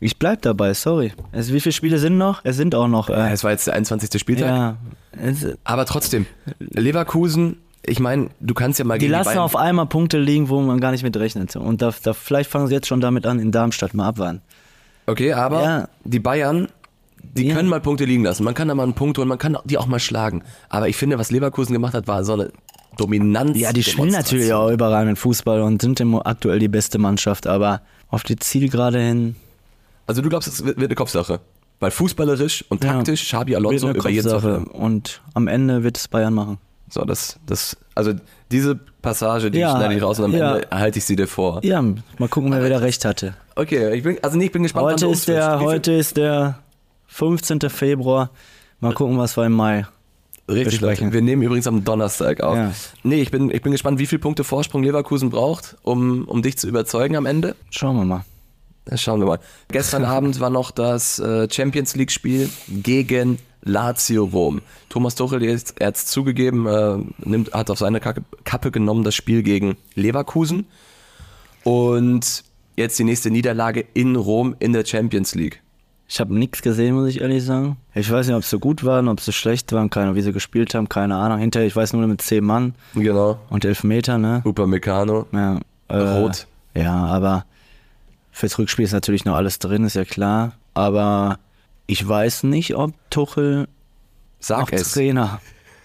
Ich 0.00 0.18
bleib 0.18 0.42
dabei, 0.42 0.74
sorry. 0.74 1.12
Es, 1.32 1.52
wie 1.52 1.60
viele 1.60 1.72
Spiele 1.72 1.98
sind 1.98 2.18
noch? 2.18 2.40
Es 2.44 2.56
sind 2.56 2.74
auch 2.74 2.88
noch. 2.88 3.08
Äh, 3.08 3.32
es 3.32 3.44
war 3.44 3.50
jetzt 3.52 3.66
der 3.66 3.74
21. 3.74 4.20
Spieltag. 4.20 4.46
ja, 4.48 4.76
es, 5.22 5.46
Aber 5.64 5.86
trotzdem, 5.86 6.26
Leverkusen, 6.58 7.56
ich 7.84 7.98
meine, 8.00 8.28
du 8.40 8.52
kannst 8.54 8.78
ja 8.78 8.84
mal 8.84 8.98
Die 8.98 9.06
lassen 9.08 9.24
Bayern, 9.30 9.38
auf 9.38 9.56
einmal 9.56 9.86
Punkte 9.86 10.18
liegen, 10.18 10.48
wo 10.48 10.60
man 10.60 10.80
gar 10.80 10.90
nicht 10.90 11.02
mit 11.02 11.16
rechnet. 11.16 11.56
Und 11.56 11.80
da, 11.82 11.92
da 12.02 12.12
vielleicht 12.12 12.50
fangen 12.50 12.66
sie 12.66 12.74
jetzt 12.74 12.86
schon 12.88 13.00
damit 13.00 13.26
an, 13.26 13.38
in 13.38 13.52
Darmstadt 13.52 13.94
mal 13.94 14.08
abwarten. 14.08 14.42
Okay, 15.06 15.32
aber 15.32 15.62
Ja. 15.62 15.88
die 16.04 16.18
Bayern, 16.18 16.68
die 17.22 17.46
Ja. 17.48 17.54
können 17.54 17.68
mal 17.68 17.80
Punkte 17.80 18.04
liegen 18.04 18.24
lassen. 18.24 18.44
Man 18.44 18.54
kann 18.54 18.68
da 18.68 18.74
mal 18.74 18.82
einen 18.82 18.94
Punkt 18.94 19.16
holen, 19.18 19.28
man 19.28 19.38
kann 19.38 19.56
die 19.64 19.78
auch 19.78 19.86
mal 19.86 20.00
schlagen. 20.00 20.42
Aber 20.68 20.88
ich 20.88 20.96
finde, 20.96 21.18
was 21.18 21.30
Leverkusen 21.30 21.72
gemacht 21.72 21.94
hat, 21.94 22.06
war 22.06 22.22
so 22.24 22.34
eine 22.34 22.50
Dominanz. 22.98 23.56
Ja, 23.58 23.72
die 23.72 23.82
spielen 23.82 24.10
natürlich 24.10 24.52
auch 24.52 24.70
überragend 24.70 25.18
Fußball 25.18 25.62
und 25.62 25.80
sind 25.80 26.00
aktuell 26.24 26.58
die 26.58 26.68
beste 26.68 26.98
Mannschaft, 26.98 27.46
aber 27.46 27.82
auf 28.08 28.24
die 28.24 28.36
Zielgerade 28.36 28.98
hin 29.00 29.36
Also 30.06 30.22
du 30.22 30.28
glaubst, 30.28 30.48
es 30.48 30.64
wird, 30.64 30.78
eine 30.78 30.94
Kopfsache. 30.94 31.40
Weil 31.78 31.90
fußballerisch 31.90 32.64
und 32.70 32.82
taktisch 32.82 33.24
Xabi 33.24 33.54
Alonso 33.54 33.90
über 33.90 34.08
jeden. 34.08 34.28
Sache. 34.28 34.60
Und 34.60 35.20
am 35.34 35.46
Ende 35.46 35.82
wird 35.82 35.98
es 35.98 36.08
Bayern 36.08 36.32
machen. 36.32 36.58
So, 36.88 37.04
das, 37.04 37.38
das, 37.44 37.76
also 37.94 38.12
diese 38.50 38.76
Passage, 39.02 39.50
die 39.50 39.58
Ja, 39.58 39.72
schneide 39.76 39.94
ich 39.94 40.02
raus 40.02 40.18
und 40.18 40.26
am 40.26 40.32
ja. 40.32 40.56
Ende 40.56 40.68
halte 40.70 40.98
ich 40.98 41.04
sie 41.04 41.16
dir 41.16 41.26
vor. 41.26 41.60
Ja, 41.64 41.82
mal 41.82 42.28
gucken, 42.28 42.52
wer 42.52 42.64
wieder 42.64 42.80
recht 42.80 43.04
hatte. 43.04 43.34
Okay, 43.56 43.94
ich 43.94 44.04
bin, 44.04 44.18
also 44.22 44.38
nee, 44.38 44.46
ich 44.46 44.52
bin 44.52 44.62
gespannt. 44.62 44.86
Heute 44.86 45.06
ist, 45.08 45.28
der, 45.28 45.60
heute 45.60 45.92
ist 45.92 46.16
der 46.16 46.60
15. 47.08 47.60
Februar. 47.68 48.30
Mal 48.80 48.94
gucken, 48.94 49.18
was 49.18 49.36
wir 49.36 49.46
im 49.46 49.52
Mai. 49.52 49.86
Richtig, 50.48 50.80
besprechen. 50.80 51.06
Leute. 51.06 51.14
Wir 51.14 51.22
nehmen 51.22 51.42
übrigens 51.42 51.66
am 51.66 51.82
Donnerstag 51.82 52.40
auf. 52.40 52.56
Ja. 52.56 52.72
Nee, 53.02 53.20
ich 53.20 53.30
bin, 53.32 53.50
ich 53.50 53.62
bin 53.62 53.72
gespannt, 53.72 53.98
wie 53.98 54.06
viele 54.06 54.20
Punkte 54.20 54.44
Vorsprung 54.44 54.82
Leverkusen 54.82 55.30
braucht, 55.30 55.76
um, 55.82 56.24
um 56.24 56.40
dich 56.42 56.56
zu 56.56 56.68
überzeugen 56.68 57.16
am 57.16 57.26
Ende. 57.26 57.56
Schauen 57.70 57.96
wir 57.96 58.04
mal. 58.04 58.24
Das 58.86 59.02
schauen 59.02 59.20
wir 59.20 59.26
mal. 59.26 59.38
Gestern 59.68 60.04
Abend 60.06 60.40
war 60.40 60.50
noch 60.50 60.70
das 60.70 61.18
äh, 61.18 61.48
Champions 61.50 61.94
League 61.96 62.10
Spiel 62.10 62.48
gegen 62.68 63.38
Lazio 63.62 64.24
Rom. 64.24 64.62
Thomas 64.88 65.16
Tuchel, 65.16 65.42
er 65.42 65.56
hat 65.86 65.96
es 65.96 66.06
zugegeben, 66.06 66.66
äh, 66.66 66.98
nimmt, 67.18 67.52
hat 67.52 67.68
auf 67.68 67.78
seine 67.78 68.00
Kappe 68.00 68.70
genommen 68.70 69.02
das 69.04 69.14
Spiel 69.16 69.42
gegen 69.42 69.76
Leverkusen. 69.94 70.66
Und 71.64 72.44
jetzt 72.76 72.98
die 72.98 73.04
nächste 73.04 73.30
Niederlage 73.30 73.84
in 73.94 74.16
Rom 74.16 74.54
in 74.60 74.72
der 74.72 74.84
Champions 74.84 75.34
League. 75.34 75.62
Ich 76.08 76.20
habe 76.20 76.32
nichts 76.38 76.62
gesehen, 76.62 76.94
muss 76.94 77.08
ich 77.08 77.20
ehrlich 77.20 77.42
sagen. 77.44 77.78
Ich 77.92 78.08
weiß 78.08 78.28
nicht, 78.28 78.36
ob 78.36 78.44
sie 78.44 78.60
gut 78.60 78.84
waren, 78.84 79.08
ob 79.08 79.18
sie 79.20 79.32
schlecht 79.32 79.72
waren, 79.72 79.90
keine, 79.90 80.14
wie 80.14 80.22
sie 80.22 80.32
gespielt 80.32 80.72
haben, 80.76 80.88
keine 80.88 81.16
Ahnung. 81.16 81.38
Hinterher, 81.40 81.66
ich 81.66 81.74
weiß 81.74 81.94
nur 81.94 82.06
mit 82.06 82.22
10 82.22 82.44
Mann 82.44 82.76
Genau. 82.94 83.40
und 83.50 83.64
Elfmeter, 83.64 84.16
ne? 84.16 84.42
Upamecano. 84.44 85.26
Ja, 85.32 85.58
äh, 85.88 85.96
Rot. 85.96 86.46
Ja, 86.76 86.94
aber 87.06 87.44
fürs 88.36 88.58
Rückspiel 88.58 88.84
ist 88.84 88.92
natürlich 88.92 89.24
noch 89.24 89.34
alles 89.34 89.58
drin, 89.58 89.84
ist 89.84 89.94
ja 89.94 90.04
klar. 90.04 90.52
Aber 90.74 91.38
ich 91.86 92.06
weiß 92.06 92.42
nicht, 92.42 92.76
ob 92.76 92.92
Tuchel 93.08 93.66
Sag 94.40 94.64
auch 94.64 94.72
es. 94.72 94.92
Trainer 94.92 95.40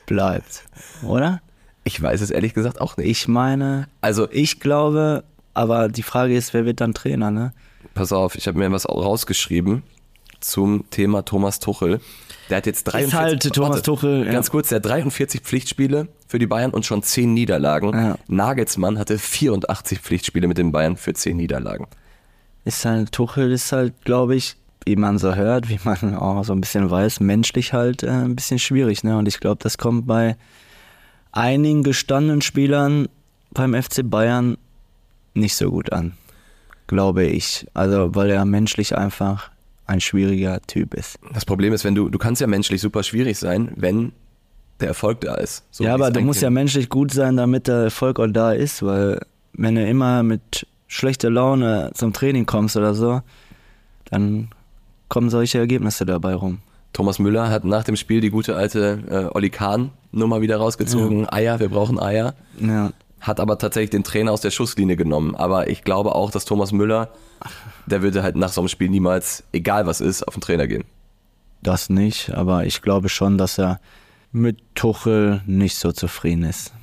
bleibt, 0.06 0.66
oder? 1.02 1.42
Ich 1.86 2.02
weiß 2.02 2.20
es 2.20 2.30
ehrlich 2.30 2.54
gesagt 2.54 2.82
auch 2.82 2.98
nicht. 2.98 3.08
Ich 3.08 3.28
meine, 3.30 3.88
Also, 4.02 4.30
ich 4.30 4.60
glaube, 4.60 5.24
aber 5.54 5.88
die 5.88 6.04
Frage 6.04 6.36
ist, 6.36 6.54
wer 6.54 6.66
wird 6.66 6.82
dann 6.82 6.94
Trainer, 6.94 7.32
ne? 7.32 7.54
pass 7.94 8.12
auf, 8.12 8.36
ich 8.36 8.48
habe 8.48 8.58
mir 8.58 8.72
was 8.72 8.88
rausgeschrieben 8.88 9.84
zum 10.42 10.90
Thema 10.90 11.24
Thomas 11.24 11.60
Tuchel. 11.60 12.02
Der 12.50 12.58
hat 12.58 12.66
jetzt 12.66 12.84
43 12.84 13.16
halt 13.18 13.54
Thomas 13.54 13.82
Tuchel, 13.82 14.26
ja. 14.26 14.32
Ganz 14.32 14.52
kurz, 14.52 14.70
der 14.70 14.78
hat 14.78 14.86
43 14.86 15.42
Pflichtspiele 15.42 16.10
für 16.28 16.38
die 16.38 16.48
Bayern 16.48 16.72
und 16.72 16.86
schon 16.86 17.02
10 17.02 17.34
Niederlagen. 17.34 17.94
Ja. 17.94 18.18
Nagelsmann 18.28 19.00
hatte 19.00 19.18
84 19.18 20.00
Pflichtspiele 20.00 20.48
mit 20.48 20.58
den 20.58 20.72
Bayern 20.74 20.98
für 20.98 21.14
10 21.14 21.38
Niederlagen. 21.38 21.88
Ist 22.64 22.86
halt, 22.86 23.12
Tuchel 23.12 23.52
ist 23.52 23.72
halt, 23.72 23.94
glaube 24.06 24.36
ich, 24.36 24.56
wie 24.86 24.96
man 24.96 25.18
so 25.18 25.36
hört, 25.36 25.70
wie 25.70 25.80
man 25.84 26.16
auch 26.18 26.44
so 26.44 26.54
ein 26.54 26.62
bisschen 26.62 26.90
weiß, 26.90 27.20
menschlich 27.20 27.74
halt 27.74 28.04
äh, 28.04 28.10
ein 28.10 28.36
bisschen 28.36 28.60
schwierig, 28.60 29.04
ne? 29.04 29.18
Und 29.18 29.28
ich 29.28 29.40
glaube, 29.40 29.60
das 29.62 29.78
kommt 29.78 30.08
bei 30.08 30.38
einigen 31.32 31.84
gestandenen 31.84 32.42
Spielern 32.42 33.08
beim 33.52 33.74
FC 33.74 34.02
Bayern 34.04 34.58
nicht 35.34 35.56
so 35.56 35.72
gut 35.72 35.92
an. 35.92 36.14
Glaube 36.88 37.24
ich. 37.24 37.68
Also, 37.74 38.14
weil 38.16 38.30
er 38.30 38.46
menschlich 38.46 38.98
einfach 38.98 39.50
ein 39.88 40.02
schwieriger 40.02 40.62
Typ 40.62 40.94
ist. 40.94 41.20
Das 41.34 41.46
Problem 41.46 41.74
ist, 41.74 41.84
wenn 41.84 41.96
du, 41.96 42.10
du 42.10 42.18
kannst 42.18 42.42
ja 42.42 42.48
menschlich 42.48 42.82
super 42.82 43.04
schwierig 43.04 43.38
sein, 43.38 43.72
wenn 43.76 44.14
der 44.80 44.90
Erfolg 44.90 45.22
da 45.22 45.36
ist. 45.36 45.64
So 45.72 45.84
ja, 45.84 45.94
aber 45.94 46.12
du 46.12 46.22
musst 46.22 46.42
ja 46.42 46.50
menschlich 46.50 46.90
gut 46.90 47.12
sein, 47.12 47.38
damit 47.38 47.68
der 47.68 47.84
Erfolg 47.84 48.20
auch 48.20 48.28
da 48.28 48.52
ist, 48.52 48.84
weil 48.84 49.22
wenn 49.54 49.76
du 49.76 49.86
immer 49.86 50.24
mit 50.24 50.66
schlechter 50.92 51.30
Laune 51.30 51.92
zum 51.94 52.12
Training 52.12 52.46
kommst 52.46 52.76
oder 52.76 52.94
so, 52.94 53.22
dann 54.06 54.50
kommen 55.08 55.30
solche 55.30 55.58
Ergebnisse 55.58 56.06
dabei 56.06 56.36
rum. 56.36 56.60
Thomas 56.92 57.18
Müller 57.18 57.50
hat 57.50 57.64
nach 57.64 57.86
dem 57.86 57.96
Spiel 57.96 58.20
die 58.20 58.30
gute 58.30 58.56
alte 58.56 59.00
äh, 59.10 59.36
Olli 59.36 59.50
Kahn 59.50 59.92
Nummer 60.12 60.42
wieder 60.42 60.58
rausgezogen. 60.58 61.32
Eier, 61.32 61.62
wir 61.62 61.70
brauchen 61.70 61.98
Eier. 61.98 62.34
Ja. 62.60 62.92
Hat 63.22 63.40
aber 63.40 63.58
tatsächlich 63.58 63.92
den 63.92 64.04
Trainer 64.04 64.34
aus 64.34 64.42
der 64.42 64.52
Schusslinie 64.52 64.98
genommen. 64.98 65.34
Aber 65.36 65.70
ich 65.70 65.84
glaube 65.84 66.14
auch, 66.14 66.30
dass 66.30 66.44
Thomas 66.44 66.74
Müller, 66.74 67.10
der 67.86 68.02
würde 68.02 68.22
halt 68.22 68.36
nach 68.36 68.50
so 68.50 68.60
einem 68.60 68.68
Spiel 68.68 68.90
niemals, 68.90 69.46
egal 69.54 69.86
was 69.86 70.02
ist, 70.02 70.28
auf 70.28 70.34
den 70.34 70.42
Trainer 70.42 70.68
gehen. 70.68 70.84
Das 71.64 71.90
nicht, 71.90 72.32
aber 72.32 72.66
ich 72.66 72.82
glaube 72.82 73.08
schon, 73.08 73.38
dass 73.38 73.58
er 73.58 73.80
mit 74.34 74.58
Tuchel 74.76 75.42
nicht 75.46 75.78
so 75.78 75.94
zufrieden 75.94 76.44
ist. 76.44 76.74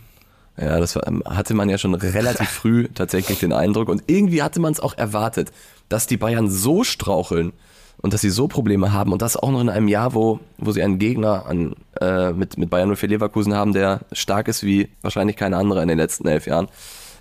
Ja, 0.60 0.80
das 0.80 0.96
war, 0.96 1.06
ähm, 1.06 1.22
hatte 1.24 1.54
man 1.54 1.68
ja 1.68 1.78
schon 1.78 1.94
relativ 1.94 2.48
früh 2.48 2.88
tatsächlich 2.94 3.38
den 3.38 3.52
Eindruck. 3.52 3.88
Und 3.88 4.04
irgendwie 4.06 4.42
hatte 4.42 4.60
man 4.60 4.72
es 4.72 4.80
auch 4.80 4.96
erwartet, 4.96 5.52
dass 5.88 6.06
die 6.06 6.16
Bayern 6.16 6.50
so 6.50 6.84
straucheln 6.84 7.52
und 8.00 8.12
dass 8.12 8.20
sie 8.20 8.30
so 8.30 8.48
Probleme 8.48 8.92
haben 8.92 9.12
und 9.12 9.22
das 9.22 9.36
auch 9.36 9.50
noch 9.50 9.60
in 9.60 9.68
einem 9.68 9.88
Jahr, 9.88 10.14
wo, 10.14 10.40
wo 10.56 10.72
sie 10.72 10.82
einen 10.82 10.98
Gegner 10.98 11.46
an, 11.46 11.74
äh, 12.00 12.32
mit, 12.32 12.58
mit 12.58 12.70
Bayern 12.70 12.94
04 12.94 13.08
Leverkusen 13.08 13.54
haben, 13.54 13.72
der 13.72 14.00
stark 14.12 14.48
ist 14.48 14.62
wie 14.64 14.88
wahrscheinlich 15.02 15.36
kein 15.36 15.54
anderer 15.54 15.82
in 15.82 15.88
den 15.88 15.98
letzten 15.98 16.26
elf 16.28 16.46
Jahren. 16.46 16.68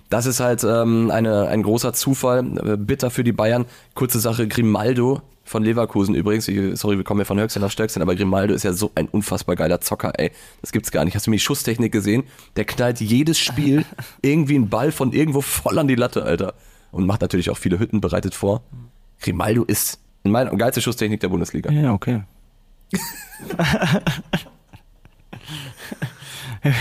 Das 0.09 0.25
ist 0.25 0.39
halt 0.39 0.63
ähm, 0.63 1.11
eine, 1.11 1.47
ein 1.47 1.63
großer 1.63 1.93
Zufall, 1.93 2.45
äh, 2.63 2.77
bitter 2.77 3.09
für 3.09 3.23
die 3.23 3.33
Bayern. 3.33 3.65
Kurze 3.93 4.19
Sache, 4.19 4.47
Grimaldo 4.47 5.21
von 5.47 5.63
Leverkusen 5.63 6.13
übrigens, 6.13 6.45
sorry, 6.79 6.97
wir 6.97 7.03
kommen 7.03 7.19
ja 7.19 7.25
von 7.25 7.39
Höchstchen 7.39 7.63
auf 7.63 7.71
Stöckchen, 7.71 8.01
aber 8.01 8.15
Grimaldo 8.15 8.53
ist 8.53 8.63
ja 8.63 8.73
so 8.73 8.91
ein 8.95 9.07
unfassbar 9.07 9.55
geiler 9.55 9.79
Zocker, 9.81 10.13
ey. 10.17 10.31
Das 10.61 10.71
gibt's 10.71 10.91
gar 10.91 11.05
nicht. 11.05 11.15
Hast 11.15 11.25
du 11.27 11.31
mir 11.31 11.37
die 11.37 11.41
Schusstechnik 11.41 11.91
gesehen? 11.91 12.23
Der 12.55 12.65
knallt 12.65 12.99
jedes 12.99 13.39
Spiel 13.39 13.85
irgendwie 14.21 14.55
einen 14.55 14.69
Ball 14.69 14.91
von 14.91 15.13
irgendwo 15.13 15.41
voll 15.41 15.79
an 15.79 15.87
die 15.87 15.95
Latte, 15.95 16.23
Alter. 16.23 16.53
Und 16.91 17.05
macht 17.05 17.21
natürlich 17.21 17.49
auch 17.49 17.57
viele 17.57 17.79
Hütten 17.79 18.01
bereitet 18.01 18.35
vor. 18.35 18.61
Grimaldo 19.21 19.63
ist 19.63 19.99
in 20.23 20.31
meiner 20.31 20.51
geilste 20.55 20.81
Schusstechnik 20.81 21.19
der 21.19 21.29
Bundesliga. 21.29 21.71
Ja, 21.71 21.93
okay. 21.93 22.23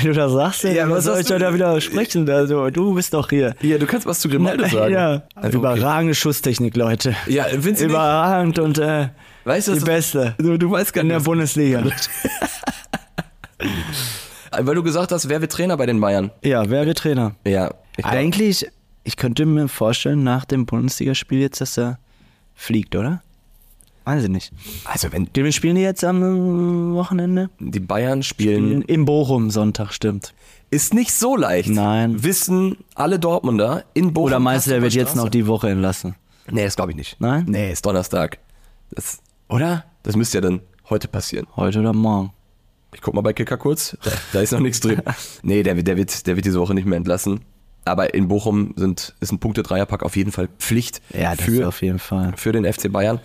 Wenn 0.02 0.12
du 0.12 0.12
das 0.12 0.32
sagst, 0.32 0.64
ja, 0.64 0.70
Ja, 0.72 0.90
was 0.90 1.04
soll 1.04 1.20
ich 1.20 1.26
da 1.26 1.52
wieder 1.54 1.80
sprechen? 1.80 2.28
Also, 2.30 2.70
du 2.70 2.94
bist 2.94 3.12
doch 3.14 3.28
hier. 3.30 3.54
Ja, 3.60 3.78
du 3.78 3.86
kannst 3.86 4.06
was 4.06 4.20
zu 4.20 4.28
Grimaldo 4.28 4.66
sagen. 4.68 4.92
Ja, 4.92 5.22
Also, 5.34 5.48
okay. 5.48 5.56
überragende 5.56 6.14
Schusstechnik, 6.14 6.76
Leute. 6.76 7.14
Ja, 7.26 7.44
findest 7.44 7.66
du 7.80 7.84
nicht? 7.86 7.94
Überragend 7.94 8.58
und 8.58 8.78
äh, 8.78 9.08
Weißt 9.44 9.68
du, 9.68 9.74
die 9.74 9.80
beste 9.80 10.34
Du, 10.38 10.56
du 10.58 10.70
weißt 10.70 10.92
gar 10.92 11.02
in 11.02 11.08
nicht, 11.08 11.12
der 11.14 11.20
was- 11.20 11.24
Bundesliga. 11.24 11.84
weil 14.58 14.74
du 14.74 14.82
gesagt 14.82 15.12
hast, 15.12 15.28
wer 15.28 15.40
wird 15.40 15.52
Trainer 15.52 15.76
bei 15.76 15.86
den 15.86 16.00
Bayern? 16.00 16.30
Ja, 16.42 16.68
wer 16.68 16.86
wird 16.86 16.98
Trainer? 16.98 17.34
Ja, 17.44 17.72
ich 17.96 18.04
Eigentlich, 18.04 18.66
ich 19.04 19.16
könnte 19.16 19.46
mir 19.46 19.68
vorstellen, 19.68 20.22
nach 20.24 20.44
dem 20.44 20.66
Bundesligaspiel 20.66 21.40
jetzt, 21.40 21.60
dass 21.60 21.78
er 21.78 21.98
fliegt, 22.54 22.96
oder? 22.96 23.22
Weiß 24.06 24.22
ich 24.22 24.30
nicht. 24.30 24.52
also 24.84 25.12
wenn 25.12 25.28
Wir 25.34 25.50
spielen 25.52 25.74
die 25.76 25.82
jetzt 25.82 26.04
am 26.04 26.22
äh, 26.22 26.94
Wochenende? 26.94 27.50
die 27.58 27.80
Bayern 27.80 28.22
spielen, 28.22 28.70
In, 28.70 28.82
in 28.82 29.04
Bochum 29.04 29.50
Sonntag, 29.50 29.92
stimmt. 29.92 30.32
ist 30.70 30.94
nicht 30.94 31.12
so 31.12 31.36
leicht. 31.36 31.68
Nein. 31.68 32.22
Wissen 32.22 32.76
alle 32.94 33.18
Dortmunder 33.18 33.84
in 33.94 34.12
Bochum. 34.14 34.26
Oder 34.28 34.38
meinst 34.38 34.66
du, 34.68 34.70
der 34.70 34.80
wird 34.82 34.94
jetzt 34.94 35.16
noch 35.16 35.28
die 35.28 35.46
Woche 35.48 35.68
entlassen? 35.70 36.14
Nee, 36.50 36.64
das 36.64 36.76
glaube 36.76 36.92
ich 36.92 36.96
nicht. 36.96 37.16
Nein? 37.20 37.44
Nee, 37.48 37.72
ist 37.72 37.84
Donnerstag. 37.84 38.38
Das, 38.92 39.18
oder? 39.48 39.84
Das 40.04 40.14
müsste 40.14 40.38
ja 40.38 40.42
dann 40.42 40.60
heute 40.88 41.08
passieren. 41.08 41.48
Heute 41.56 41.80
oder 41.80 41.92
morgen? 41.92 42.32
Ich 42.94 43.00
guck 43.02 43.12
mal 43.14 43.20
bei 43.22 43.32
Kicker 43.32 43.56
kurz. 43.56 43.96
Da, 44.04 44.12
da 44.32 44.40
ist 44.40 44.52
noch 44.52 44.60
nichts 44.60 44.78
drin. 44.80 45.02
Nee, 45.42 45.64
der, 45.64 45.74
wird- 45.76 45.88
der, 45.88 45.96
wird, 45.96 46.26
der 46.28 46.36
wird 46.36 46.46
diese 46.46 46.60
Woche 46.60 46.74
nicht 46.74 46.86
mehr 46.86 46.96
entlassen. 46.96 47.40
Aber 47.84 48.14
in 48.14 48.28
Bochum 48.28 48.72
sind, 48.76 49.14
ist 49.20 49.32
ein 49.32 49.38
Punkte-Dreierpack 49.40 50.02
auf 50.04 50.16
jeden 50.16 50.30
Fall 50.32 50.48
Pflicht 50.58 51.02
Ja, 51.12 51.34
das 51.34 51.44
für, 51.44 51.66
auf 51.68 51.82
jeden 51.82 51.98
Fall. 51.98 52.32
für 52.36 52.52
den 52.52 52.64
FC 52.72 52.90
Bayern. 52.90 53.20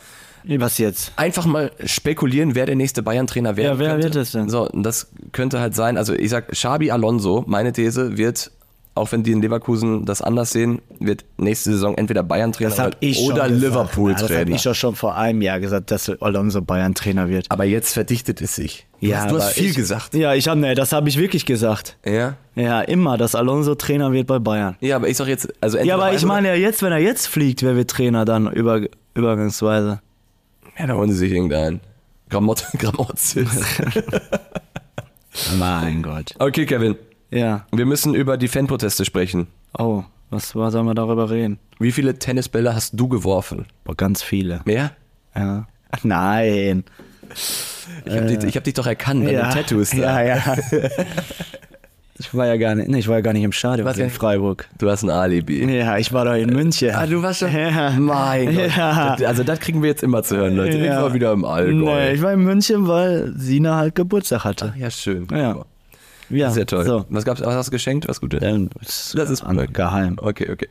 Was 0.45 0.77
jetzt? 0.77 1.11
Einfach 1.15 1.45
mal 1.45 1.71
spekulieren, 1.85 2.55
wer 2.55 2.65
der 2.65 2.75
nächste 2.75 3.03
Bayern-Trainer 3.03 3.57
werden 3.57 3.73
Ja, 3.73 3.79
wer 3.79 3.91
könnte. 3.91 4.03
wird 4.05 4.15
es 4.17 4.31
denn? 4.31 4.49
So, 4.49 4.69
und 4.69 4.83
das 4.83 5.07
könnte 5.31 5.59
halt 5.59 5.75
sein, 5.75 5.97
also 5.97 6.13
ich 6.13 6.29
sag, 6.29 6.49
Xabi 6.49 6.91
Alonso, 6.91 7.43
meine 7.47 7.71
These, 7.73 8.17
wird, 8.17 8.51
auch 8.93 9.11
wenn 9.13 9.23
die 9.23 9.31
in 9.31 9.41
Leverkusen 9.41 10.05
das 10.05 10.21
anders 10.21 10.51
sehen, 10.51 10.81
wird 10.99 11.23
nächste 11.37 11.71
Saison 11.71 11.95
entweder 11.97 12.23
Bayern-Trainer 12.23 12.73
oder, 12.73 12.91
oder 13.23 13.47
Das 13.47 13.51
Liverpool-Trainer. 13.51 14.39
habe 14.41 14.51
ich 14.51 14.63
doch 14.63 14.75
schon 14.75 14.95
vor 14.95 15.15
einem 15.15 15.41
Jahr 15.41 15.59
gesagt, 15.59 15.91
dass 15.91 16.09
Alonso 16.21 16.61
Bayern-Trainer 16.61 17.29
wird. 17.29 17.45
Aber 17.49 17.63
jetzt 17.63 17.93
verdichtet 17.93 18.41
es 18.41 18.55
sich. 18.55 18.85
Du 19.01 19.15
hast, 19.15 19.31
du 19.31 19.35
hast 19.37 19.53
viel 19.53 19.69
ich, 19.69 19.75
gesagt. 19.75 20.13
Ja, 20.13 20.33
ich 20.33 20.47
habe, 20.47 20.59
nee, 20.59 20.75
das 20.75 20.91
habe 20.91 21.07
ich 21.09 21.17
wirklich 21.17 21.45
gesagt. 21.45 21.97
Ja? 22.05 22.35
Ja, 22.55 22.81
immer, 22.81 23.17
dass 23.17 23.33
Alonso 23.33 23.75
Trainer 23.75 24.11
wird 24.11 24.27
bei 24.27 24.39
Bayern. 24.39 24.75
Ja, 24.81 24.97
aber 24.97 25.07
ich 25.07 25.17
sag 25.17 25.27
jetzt, 25.27 25.47
also 25.61 25.77
Ja, 25.77 25.83
entweder 25.83 25.95
aber 26.07 26.13
ich 26.15 26.25
meine 26.25 26.49
ja 26.49 26.55
jetzt, 26.55 26.83
wenn 26.83 26.91
er 26.91 26.99
jetzt 26.99 27.27
fliegt, 27.27 27.63
wer 27.63 27.75
wird 27.77 27.89
Trainer 27.89 28.25
dann 28.25 28.51
über, 28.51 28.81
übergangsweise? 29.15 30.01
Ja, 30.77 30.87
da 30.87 30.95
holen 30.95 31.11
sie 31.11 31.17
sich 31.17 31.31
irgendeinen. 31.31 31.81
Gramott, 32.29 32.65
Gramotzis. 32.77 33.49
Mein 35.57 36.03
Gott. 36.03 36.33
okay, 36.39 36.65
Kevin. 36.65 36.95
Ja. 37.29 37.65
Wir 37.71 37.85
müssen 37.85 38.13
über 38.15 38.37
die 38.37 38.47
Fanproteste 38.47 39.05
sprechen. 39.05 39.47
Oh, 39.77 40.03
was 40.29 40.55
war, 40.55 40.71
sollen 40.71 40.85
wir 40.85 40.93
darüber 40.93 41.29
reden? 41.29 41.59
Wie 41.79 41.91
viele 41.91 42.17
Tennisbälle 42.17 42.73
hast 42.75 42.93
du 42.99 43.07
geworfen? 43.07 43.65
Boah, 43.83 43.95
ganz 43.95 44.23
viele. 44.23 44.61
Mehr? 44.65 44.91
Ja. 45.35 45.67
Nein. 46.03 46.83
Ich 48.05 48.11
habe 48.15 48.25
dich, 48.27 48.43
ich 48.43 48.57
hab 48.57 48.63
dich 48.63 48.73
doch 48.73 48.87
erkannt 48.87 49.25
an 49.27 49.33
ja. 49.33 49.51
Tattoos 49.51 49.91
da. 49.91 50.21
Ja, 50.21 50.35
ja. 50.35 50.57
ich 52.21 52.33
war 52.33 52.47
ja 52.47 52.55
gar 52.57 52.75
nicht, 52.75 52.87
nee, 52.89 52.99
ich 52.99 53.07
war 53.07 53.15
ja 53.15 53.21
gar 53.21 53.33
nicht 53.33 53.43
im 53.43 53.51
Stadion 53.51 53.85
warst 53.85 53.99
in 53.99 54.09
Freiburg. 54.09 54.67
Du 54.77 54.89
hast 54.89 55.03
ein 55.03 55.09
Alibi. 55.09 55.63
Ja, 55.77 55.97
ich 55.97 56.13
war 56.13 56.25
da 56.25 56.35
in 56.35 56.49
München. 56.51 56.91
Ah, 56.93 57.05
du 57.05 57.21
warst 57.21 57.39
schon. 57.39 57.51
Ja. 57.53 57.91
Mein 57.91 58.55
Gott. 58.55 58.75
Ja. 58.77 59.15
Das- 59.17 59.27
Also 59.27 59.43
das 59.43 59.59
kriegen 59.59 59.81
wir 59.81 59.89
jetzt 59.89 60.03
immer 60.03 60.23
zu 60.23 60.37
hören, 60.37 60.55
Leute. 60.55 60.77
Ich 60.77 60.83
Ja. 60.85 61.01
war 61.01 61.13
wieder 61.13 61.31
im 61.33 61.43
Allgäu. 61.45 61.73
Nee, 61.73 62.13
ich 62.13 62.21
war 62.21 62.33
in 62.33 62.43
München, 62.43 62.87
weil 62.87 63.33
Sina 63.35 63.75
halt 63.77 63.95
Geburtstag 63.95 64.43
hatte. 64.45 64.73
ja, 64.77 64.89
schön. 64.91 65.27
Ja. 65.31 65.65
Ja, 66.29 66.49
Sehr 66.51 66.65
toll. 66.65 66.85
So. 66.85 67.05
Was 67.09 67.25
gab's? 67.25 67.41
Was 67.41 67.53
hast 67.55 67.67
du 67.67 67.71
geschenkt? 67.71 68.07
Was 68.07 68.21
Gutes? 68.21 68.41
Ähm, 68.41 68.69
Das 68.79 69.11
Das 69.17 69.29
ist 69.29 69.43
an, 69.43 69.57
geheim. 69.73 70.15
Okay, 70.21 70.49
okay. 70.49 70.69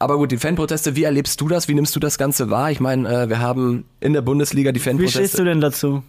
Aber 0.00 0.16
gut, 0.18 0.32
die 0.32 0.36
Fanproteste, 0.36 0.96
wie 0.96 1.04
erlebst 1.04 1.40
du 1.40 1.46
das? 1.46 1.68
Wie 1.68 1.74
nimmst 1.74 1.94
du 1.94 2.00
das 2.00 2.18
Ganze 2.18 2.50
wahr? 2.50 2.72
Ich 2.72 2.80
meine, 2.80 3.08
äh, 3.08 3.28
wir 3.28 3.38
haben 3.38 3.84
in 4.00 4.14
der 4.14 4.22
Bundesliga 4.22 4.72
die 4.72 4.76
Wie 4.80 4.80
stehst 4.80 4.90
Fanproteste. 5.14 5.36
du 5.38 5.44
denn 5.44 5.60
dazu? 5.60 6.02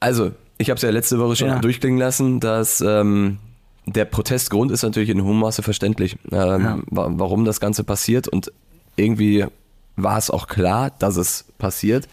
Also, 0.00 0.32
ich 0.58 0.70
habe 0.70 0.76
es 0.76 0.82
ja 0.82 0.90
letzte 0.90 1.18
Woche 1.18 1.36
schon 1.36 1.48
Ja. 1.48 1.58
durchklingen 1.58 1.98
lassen, 1.98 2.40
dass 2.40 2.80
ähm, 2.80 3.38
der 3.86 4.04
Protestgrund 4.04 4.70
ist 4.70 4.82
natürlich 4.82 5.10
in 5.10 5.22
hohem 5.24 5.40
Maße 5.40 5.62
verständlich, 5.62 6.16
ähm, 6.30 6.62
Ja. 6.64 6.78
wa 6.86 7.08
warum 7.16 7.44
das 7.44 7.60
Ganze 7.60 7.84
passiert 7.84 8.28
und 8.28 8.52
irgendwie 8.96 9.46
war 9.96 10.18
es 10.18 10.30
auch 10.30 10.46
klar, 10.46 10.90
dass 10.98 11.16
es 11.16 11.44
passiert. 11.58 12.08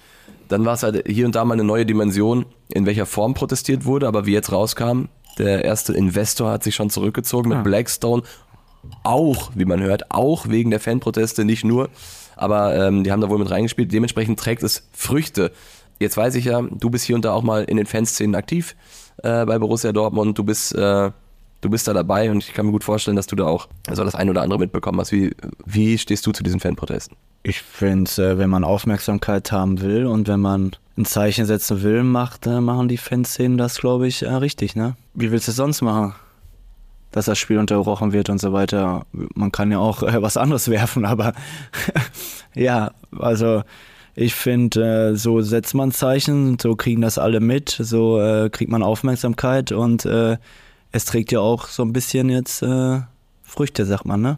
Dann 0.48 0.66
war 0.66 0.74
es 0.74 0.84
halt 0.84 1.08
hier 1.08 1.26
und 1.26 1.36
da 1.36 1.46
mal 1.46 1.54
eine 1.54 1.64
neue 1.64 1.86
Dimension, 1.86 2.46
in 2.74 2.86
welcher 2.86 3.06
Form 3.06 3.34
protestiert 3.36 3.86
wurde, 3.86 4.08
aber 4.08 4.26
wie 4.26 4.34
jetzt 4.34 4.52
rauskam, 4.52 5.06
der 5.38 5.64
erste 5.64 5.94
Investor 5.94 6.52
hat 6.52 6.64
sich 6.64 6.76
schon 6.76 6.90
zurückgezogen 6.90 7.50
mit 7.50 7.58
Ja. 7.60 7.64
Blackstone, 7.64 8.24
auch, 9.04 9.52
wie 9.56 9.66
man 9.66 9.82
hört, 9.82 10.12
auch 10.12 10.48
wegen 10.50 10.72
der 10.72 10.80
Fanproteste, 10.80 11.46
nicht 11.46 11.64
nur, 11.64 11.90
aber 12.36 12.76
ähm, 12.76 13.04
die 13.04 13.12
haben 13.12 13.22
da 13.22 13.30
wohl 13.30 13.38
mit 13.40 13.50
reingespielt, 13.52 13.92
dementsprechend 13.92 14.40
trägt 14.40 14.64
es 14.64 14.88
Früchte. 14.94 15.52
Jetzt 16.00 16.16
weiß 16.18 16.36
ich 16.36 16.46
ja, 16.46 16.62
du 16.62 16.90
bist 16.90 17.06
hier 17.06 17.16
und 17.16 17.26
da 17.26 17.34
auch 17.34 17.44
mal 17.44 17.64
in 17.66 17.78
den 17.78 17.86
Fanszenen 17.86 18.36
aktiv 18.36 18.76
äh, 19.18 19.46
bei 19.46 19.60
Borussia 19.60 19.92
Dortmund, 19.92 20.38
du 20.38 20.44
bist, 20.44 20.74
äh, 20.74 21.12
du 21.62 21.70
bist 21.70 21.88
da 21.88 21.94
dabei 21.94 22.32
und 22.32 22.44
ich 22.44 22.54
kann 22.54 22.66
mir 22.66 22.72
gut 22.72 22.84
vorstellen, 22.84 23.16
dass 23.16 23.28
du 23.28 23.36
da 23.36 23.46
auch 23.46 23.68
so 23.92 24.04
das 24.04 24.16
ein 24.16 24.30
oder 24.30 24.42
andere 24.42 24.60
mitbekommen 24.60 25.00
hast. 25.00 25.12
Wie, 25.12 25.36
wie 25.66 25.98
stehst 25.98 26.26
du 26.26 26.32
zu 26.32 26.44
diesen 26.44 26.60
Fanprotesten? 26.60 27.18
Ich 27.44 27.62
finde, 27.62 28.12
äh, 28.18 28.38
wenn 28.38 28.50
man 28.50 28.64
Aufmerksamkeit 28.64 29.52
haben 29.52 29.82
will 29.82 30.06
und 30.06 30.28
wenn 30.28 30.40
man 30.40 30.72
ein 30.98 31.06
Zeichen 31.06 31.46
setzen 31.46 31.84
will, 31.84 32.04
macht, 32.04 32.48
äh, 32.48 32.60
machen 32.60 32.88
die 32.88 32.98
Fanszenen 32.98 33.58
das, 33.58 33.80
glaube 33.80 34.08
ich, 34.08 34.24
äh, 34.24 34.34
richtig, 34.34 34.76
ne? 34.76 34.96
Wie 35.14 35.32
willst 35.32 35.48
du 35.48 35.52
es 35.52 35.58
sonst 35.58 35.82
machen? 35.82 36.14
Dass 37.12 37.26
das 37.26 37.40
Spiel 37.40 37.58
unterbrochen 37.58 38.12
wird 38.14 38.30
und 38.30 38.40
so 38.40 38.54
weiter. 38.54 39.06
Man 39.12 39.52
kann 39.52 39.72
ja 39.72 39.80
auch 39.80 40.02
was 40.02 40.38
anderes 40.38 40.68
werfen, 40.70 41.06
aber 41.06 41.34
ja, 42.56 42.92
also 43.18 43.64
ich 44.16 44.36
finde, 44.36 45.16
so 45.16 45.40
setzt 45.40 45.74
man 45.74 45.92
Zeichen, 45.92 46.58
so 46.60 46.76
kriegen 46.76 47.02
das 47.02 47.18
alle 47.18 47.40
mit, 47.40 47.70
so 47.70 48.50
kriegt 48.52 48.70
man 48.70 48.84
Aufmerksamkeit 48.84 49.72
und 49.72 50.06
es 50.92 51.06
trägt 51.06 51.32
ja 51.32 51.40
auch 51.40 51.68
so 51.68 51.84
ein 51.84 51.94
bisschen 51.94 52.30
jetzt 52.30 52.62
äh, 52.64 53.00
Früchte, 53.44 53.86
sagt 53.86 54.06
man, 54.06 54.22
ne? 54.22 54.38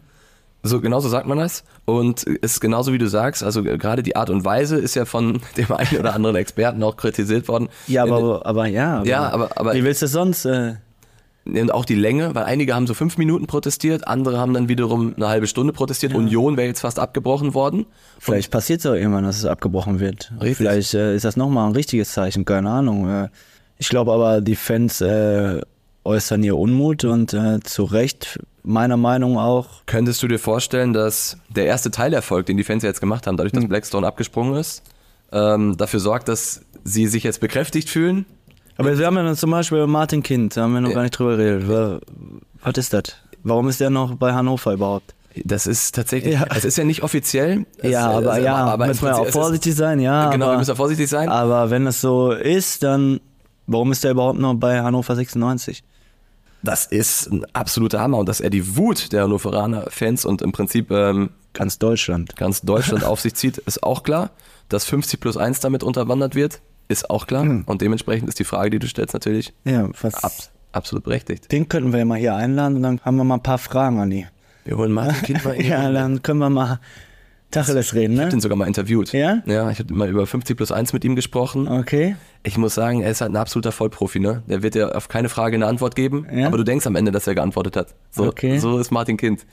So 0.64 0.80
genauso 0.80 1.08
sagt 1.08 1.26
man 1.26 1.38
das 1.38 1.64
und 1.86 2.20
es 2.24 2.52
ist 2.52 2.60
genauso 2.60 2.92
wie 2.92 2.98
du 2.98 3.08
sagst, 3.08 3.42
also 3.42 3.64
gerade 3.64 4.04
die 4.04 4.14
Art 4.14 4.30
und 4.30 4.44
Weise 4.44 4.76
ist 4.76 4.94
ja 4.94 5.04
von 5.04 5.40
dem 5.56 5.72
einen 5.72 5.98
oder 5.98 6.14
anderen 6.14 6.36
Experten 6.36 6.82
auch 6.84 6.96
kritisiert 6.96 7.48
worden. 7.48 7.68
Ja, 7.88 8.04
aber, 8.04 8.46
aber 8.46 8.66
ja. 8.66 8.98
Aber, 8.98 9.06
Ja, 9.06 9.28
aber- 9.30 9.50
aber- 9.56 9.74
wie 9.74 9.82
willst 9.82 10.02
du 10.02 10.06
es 10.06 10.12
sonst? 10.12 10.44
Äh, 10.44 10.74
Und 11.44 11.72
auch 11.74 11.84
die 11.84 11.96
Länge, 11.96 12.36
weil 12.36 12.44
einige 12.44 12.76
haben 12.76 12.86
so 12.86 12.94
fünf 12.94 13.18
Minuten 13.18 13.48
protestiert, 13.48 14.06
andere 14.06 14.38
haben 14.38 14.54
dann 14.54 14.68
wiederum 14.68 15.14
eine 15.16 15.26
halbe 15.28 15.48
Stunde 15.48 15.72
protestiert. 15.72 16.14
Union 16.14 16.56
wäre 16.56 16.68
jetzt 16.68 16.80
fast 16.82 17.00
abgebrochen 17.00 17.54
worden. 17.54 17.86
vielleicht 18.20 18.52
passiert 18.52 18.78
es 18.78 18.86
auch 18.86 18.94
irgendwann, 18.94 19.24
dass 19.24 19.38
es 19.38 19.44
abgebrochen 19.46 19.98
wird. 19.98 20.30
Richtig. 20.40 20.58
Vielleicht 20.58 20.94
äh, 20.94 21.16
ist 21.16 21.24
das 21.24 21.36
nochmal 21.36 21.66
ein 21.66 21.72
richtiges 21.74 22.12
Zeichen, 22.12 22.44
keine 22.44 22.70
Ahnung. 22.70 23.08
Äh, 23.10 23.28
ich 23.78 23.88
glaube 23.88 24.12
aber, 24.12 24.40
die 24.40 24.54
Fans 24.54 25.00
äh, 25.00 25.60
äußern 26.04 26.42
ihr 26.42 26.56
Unmut 26.56 27.04
und 27.04 27.32
äh, 27.34 27.60
zu 27.60 27.84
Recht, 27.84 28.38
meiner 28.62 28.96
Meinung 28.96 29.38
auch. 29.38 29.66
Könntest 29.86 30.22
du 30.22 30.28
dir 30.28 30.38
vorstellen, 30.38 30.92
dass 30.92 31.36
der 31.48 31.66
erste 31.66 31.90
Teilerfolg, 31.90 32.46
den 32.46 32.56
die 32.56 32.64
Fans 32.64 32.82
ja 32.82 32.88
jetzt 32.88 33.00
gemacht 33.00 33.26
haben, 33.26 33.36
dadurch, 33.36 33.52
dass 33.52 33.66
Blackstone 33.68 34.06
abgesprungen 34.06 34.54
ist, 34.56 34.82
ähm, 35.32 35.76
dafür 35.76 36.00
sorgt, 36.00 36.28
dass 36.28 36.62
sie 36.84 37.06
sich 37.06 37.22
jetzt 37.24 37.40
bekräftigt 37.40 37.88
fühlen. 37.88 38.26
Aber 38.76 38.98
wir 38.98 39.06
haben 39.06 39.16
ja 39.16 39.22
dann 39.22 39.36
zum 39.36 39.50
Beispiel 39.50 39.86
Martin 39.86 40.22
Kind, 40.22 40.56
da 40.56 40.62
haben 40.62 40.74
wir 40.74 40.80
noch 40.80 40.88
Ja. 40.90 40.94
gar 40.96 41.02
nicht 41.02 41.18
drüber 41.18 41.36
geredet. 41.36 41.68
Wa- 41.68 42.00
Was 42.62 42.74
ist 42.78 42.92
das? 42.92 43.02
Warum 43.44 43.68
ist 43.68 43.80
der 43.80 43.90
noch 43.90 44.14
bei 44.16 44.32
Hannover 44.32 44.72
überhaupt? 44.72 45.14
Das 45.44 45.66
ist 45.66 45.94
tatsächlich, 45.94 46.34
Ja. 46.34 46.46
es 46.54 46.64
ist 46.64 46.76
ja 46.78 46.84
nicht 46.84 47.02
offiziell. 47.02 47.64
Es, 47.78 47.90
ja, 47.90 48.10
aber 48.10 48.38
es- 48.38 48.44
ja, 48.44 48.54
aber 48.56 48.86
müssen 48.86 49.02
wir 49.02 49.08
ja 49.10 49.16
auch 49.16 49.22
es 49.22 49.28
ist- 49.28 49.32
vorsichtig 49.34 49.74
sein, 49.74 49.98
ja. 50.00 50.30
Genau, 50.30 50.46
aber, 50.46 50.54
wir 50.54 50.58
müssen 50.58 50.70
ja 50.70 50.74
vorsichtig 50.74 51.08
sein. 51.08 51.28
Aber 51.28 51.70
wenn 51.70 51.86
es 51.86 52.00
so 52.00 52.32
ist, 52.32 52.82
dann 52.82 53.20
warum 53.66 53.92
ist 53.92 54.04
der 54.04 54.10
überhaupt 54.10 54.38
noch 54.38 54.54
bei 54.54 54.80
Hannover 54.82 55.14
96? 55.16 55.82
Das 56.62 56.86
ist 56.86 57.26
ein 57.30 57.44
absoluter 57.54 58.00
Hammer 58.00 58.18
und 58.18 58.28
dass 58.28 58.40
er 58.40 58.50
die 58.50 58.76
Wut 58.76 59.12
der 59.12 59.24
Hannoveraner 59.24 59.86
Fans 59.90 60.24
und 60.24 60.42
im 60.42 60.52
Prinzip 60.52 60.90
ähm, 60.90 61.30
Ganz 61.54 61.78
Deutschland. 61.78 62.34
ganz 62.36 62.62
Deutschland 62.62 63.04
auf 63.04 63.20
sich 63.20 63.34
zieht, 63.34 63.58
ist 63.58 63.82
auch 63.82 64.02
klar. 64.04 64.30
Dass 64.68 64.84
50 64.86 65.20
plus 65.20 65.36
1 65.36 65.60
damit 65.60 65.82
unterwandert 65.82 66.34
wird, 66.34 66.60
ist 66.88 67.10
auch 67.10 67.26
klar. 67.26 67.42
Hm. 67.42 67.64
Und 67.66 67.82
dementsprechend 67.82 68.28
ist 68.28 68.38
die 68.38 68.44
Frage, 68.44 68.70
die 68.70 68.78
du 68.78 68.86
stellst, 68.86 69.12
natürlich 69.12 69.52
Ja, 69.64 69.86
ab, 70.22 70.32
absolut 70.72 71.04
berechtigt. 71.04 71.52
den 71.52 71.68
könnten 71.68 71.92
wir 71.92 71.98
ja 71.98 72.04
mal 72.06 72.18
hier 72.18 72.34
einladen 72.36 72.76
und 72.76 72.82
dann 72.82 73.00
haben 73.04 73.16
wir 73.16 73.24
mal 73.24 73.34
ein 73.34 73.42
paar 73.42 73.58
Fragen 73.58 73.98
an 74.00 74.08
die. 74.10 74.26
Wir 74.64 74.76
holen 74.78 74.92
Martin 74.92 75.22
Kind 75.24 75.44
mal. 75.44 75.60
Ja, 75.60 75.90
dann 75.90 76.22
können 76.22 76.38
wir 76.38 76.48
mal 76.48 76.80
Tacheles 77.52 77.94
reden, 77.94 78.14
Ich 78.14 78.18
habe 78.18 78.26
ne? 78.28 78.32
den 78.32 78.40
sogar 78.40 78.56
mal 78.58 78.66
interviewt. 78.66 79.12
Ja? 79.12 79.42
Ja, 79.46 79.70
ich 79.70 79.78
habe 79.78 79.94
mal 79.94 80.08
über 80.08 80.26
50 80.26 80.56
plus 80.56 80.72
1 80.72 80.92
mit 80.92 81.04
ihm 81.04 81.14
gesprochen. 81.14 81.68
Okay. 81.68 82.16
Ich 82.42 82.58
muss 82.58 82.74
sagen, 82.74 83.00
er 83.02 83.10
ist 83.10 83.20
halt 83.20 83.30
ein 83.32 83.36
absoluter 83.36 83.70
Vollprofi, 83.70 84.18
ne? 84.18 84.42
Der 84.48 84.62
wird 84.64 84.74
dir 84.74 84.96
auf 84.96 85.06
keine 85.08 85.28
Frage 85.28 85.54
eine 85.56 85.66
Antwort 85.66 85.94
geben, 85.94 86.26
Ja? 86.34 86.48
aber 86.48 86.56
du 86.56 86.64
denkst 86.64 86.86
am 86.86 86.96
Ende, 86.96 87.12
dass 87.12 87.26
er 87.26 87.34
geantwortet 87.36 87.76
hat. 87.76 87.94
So, 88.10 88.24
Okay. 88.26 88.58
so 88.58 88.78
ist 88.78 88.90
Martin 88.90 89.16
Kind. 89.16 89.46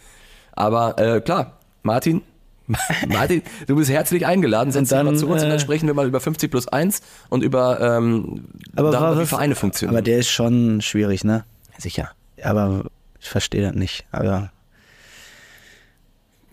Aber 0.54 0.98
äh, 0.98 1.22
klar, 1.22 1.60
Martin, 1.84 2.22
Martin, 3.08 3.42
du 3.68 3.76
bist 3.76 3.90
herzlich 3.90 4.26
eingeladen, 4.26 4.72
setz 4.72 4.90
dich 4.90 5.04
mal 5.04 5.16
zu 5.16 5.26
uns 5.28 5.42
und 5.44 5.50
dann 5.50 5.58
äh, 5.58 5.60
sprechen 5.60 5.88
wir 5.88 5.94
mal 5.94 6.08
über 6.08 6.20
50 6.20 6.52
plus 6.52 6.68
1 6.68 7.02
und 7.30 7.44
über 7.44 7.80
ähm, 7.82 8.46
Aber 8.76 8.92
darüber, 8.92 9.22
wie 9.22 9.26
Vereine 9.26 9.56
funktionieren. 9.56 9.96
Aber 9.96 10.02
der 10.04 10.20
ist 10.20 10.30
schon 10.30 10.82
schwierig, 10.82 11.24
ne? 11.24 11.46
Sicher. 11.78 12.12
Aber 12.44 12.86
ich 13.20 13.28
verstehe 13.30 13.62
das 13.64 13.74
nicht. 13.76 14.06
Aber 14.12 14.52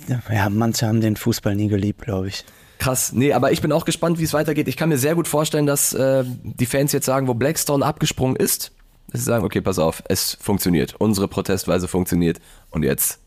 ja, 0.09 0.49
manche 0.49 0.87
haben 0.87 1.01
den 1.01 1.17
Fußball 1.17 1.55
nie 1.55 1.69
geliebt, 1.69 2.03
glaube 2.03 2.29
ich. 2.29 2.45
Krass. 2.79 3.13
Nee, 3.13 3.33
aber 3.33 3.53
ich 3.53 3.63
bin 3.63 3.73
auch 3.73 3.85
gespannt, 3.85 4.19
wie 4.19 4.25
es 4.25 4.33
weitergeht. 4.33 4.69
Ich 4.69 4.77
kann 4.77 4.89
mir 4.89 4.99
sehr 4.99 5.15
gut 5.15 5.29
vorstellen, 5.29 5.67
dass 5.67 5.95
äh, 5.95 6.25
die 6.27 6.67
Fans 6.67 6.93
jetzt 6.93 7.07
sagen, 7.07 7.27
wo 7.27 7.35
Blackstone 7.35 7.85
abgesprungen 7.85 8.37
ist, 8.37 8.73
dass 9.11 9.21
sie 9.21 9.27
sagen, 9.27 9.45
okay, 9.45 9.61
pass 9.61 9.79
auf, 9.79 10.03
es 10.09 10.37
funktioniert. 10.41 10.95
Unsere 10.99 11.29
Protestweise 11.29 11.89
funktioniert. 11.89 12.41
Und 12.71 12.83
jetzt, 12.83 13.21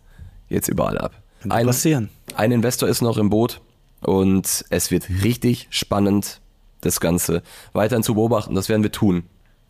jetzt 0.49 0.67
überall 0.67 0.97
ab. 0.97 1.13
Könnte 1.41 1.65
passieren. 1.65 2.09
ein 2.35 2.51
Investor 2.51 2.89
ist 2.89 3.01
noch 3.01 3.17
im 3.17 3.29
Boot 3.29 3.61
und 4.01 4.65
es 4.69 4.91
wird 4.91 5.09
richtig 5.23 5.67
spannend, 5.69 6.41
das 6.81 6.99
Ganze 6.99 7.43
weiterhin 7.73 8.03
zu 8.03 8.13
beobachten. 8.13 8.55
Das 8.55 8.69
werden 8.69 8.83
wir 8.83 8.91
tun. 8.91 9.23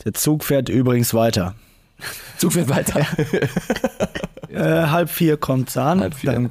Der 0.04 0.14
Zug 0.14 0.44
fährt 0.44 0.70
übrigens 0.70 1.14
weiter. 1.14 1.56
Zug 2.38 2.56
wird 2.56 2.70
weiter. 2.70 3.02
Äh, 4.52 4.88
halb 4.88 5.12
vier 5.12 5.38
kommt's 5.38 5.78
an. 5.78 6.00
Halb 6.00 6.16
vier. 6.16 6.32
Dann 6.32 6.50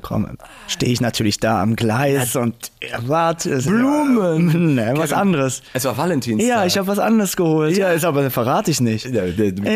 stehe 0.69 0.93
ich 0.93 1.01
natürlich 1.01 1.41
da 1.41 1.61
am 1.61 1.75
Gleis 1.75 2.37
und 2.37 2.55
erwarte 2.79 3.51
es. 3.55 3.67
Blumen. 3.67 4.75
Ne, 4.77 4.93
was 4.97 5.13
anderes. 5.13 5.63
Es 5.73 5.85
war 5.85 5.99
Valentinstag. 5.99 6.49
Ja, 6.49 6.65
ich 6.65 6.79
habe 6.79 6.87
was 6.87 7.01
anderes 7.01 7.35
geholt. 7.37 7.77
Ja, 7.77 7.91
ist 7.91 8.05
aber 8.05 8.31
verrate 8.31 8.71
ich 8.71 8.81
nicht. 8.81 9.07
Ja, 9.07 9.25
Ja. 9.25 9.33
nicht. 9.33 9.63
wir, 9.65 9.73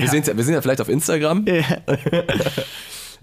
Ja. 0.00 0.08
sind, 0.08 0.26
ja- 0.26 0.36
wir 0.36 0.42
sind 0.42 0.54
ja 0.54 0.60
vielleicht 0.60 0.80
auf 0.80 0.88
Instagram. 0.88 1.44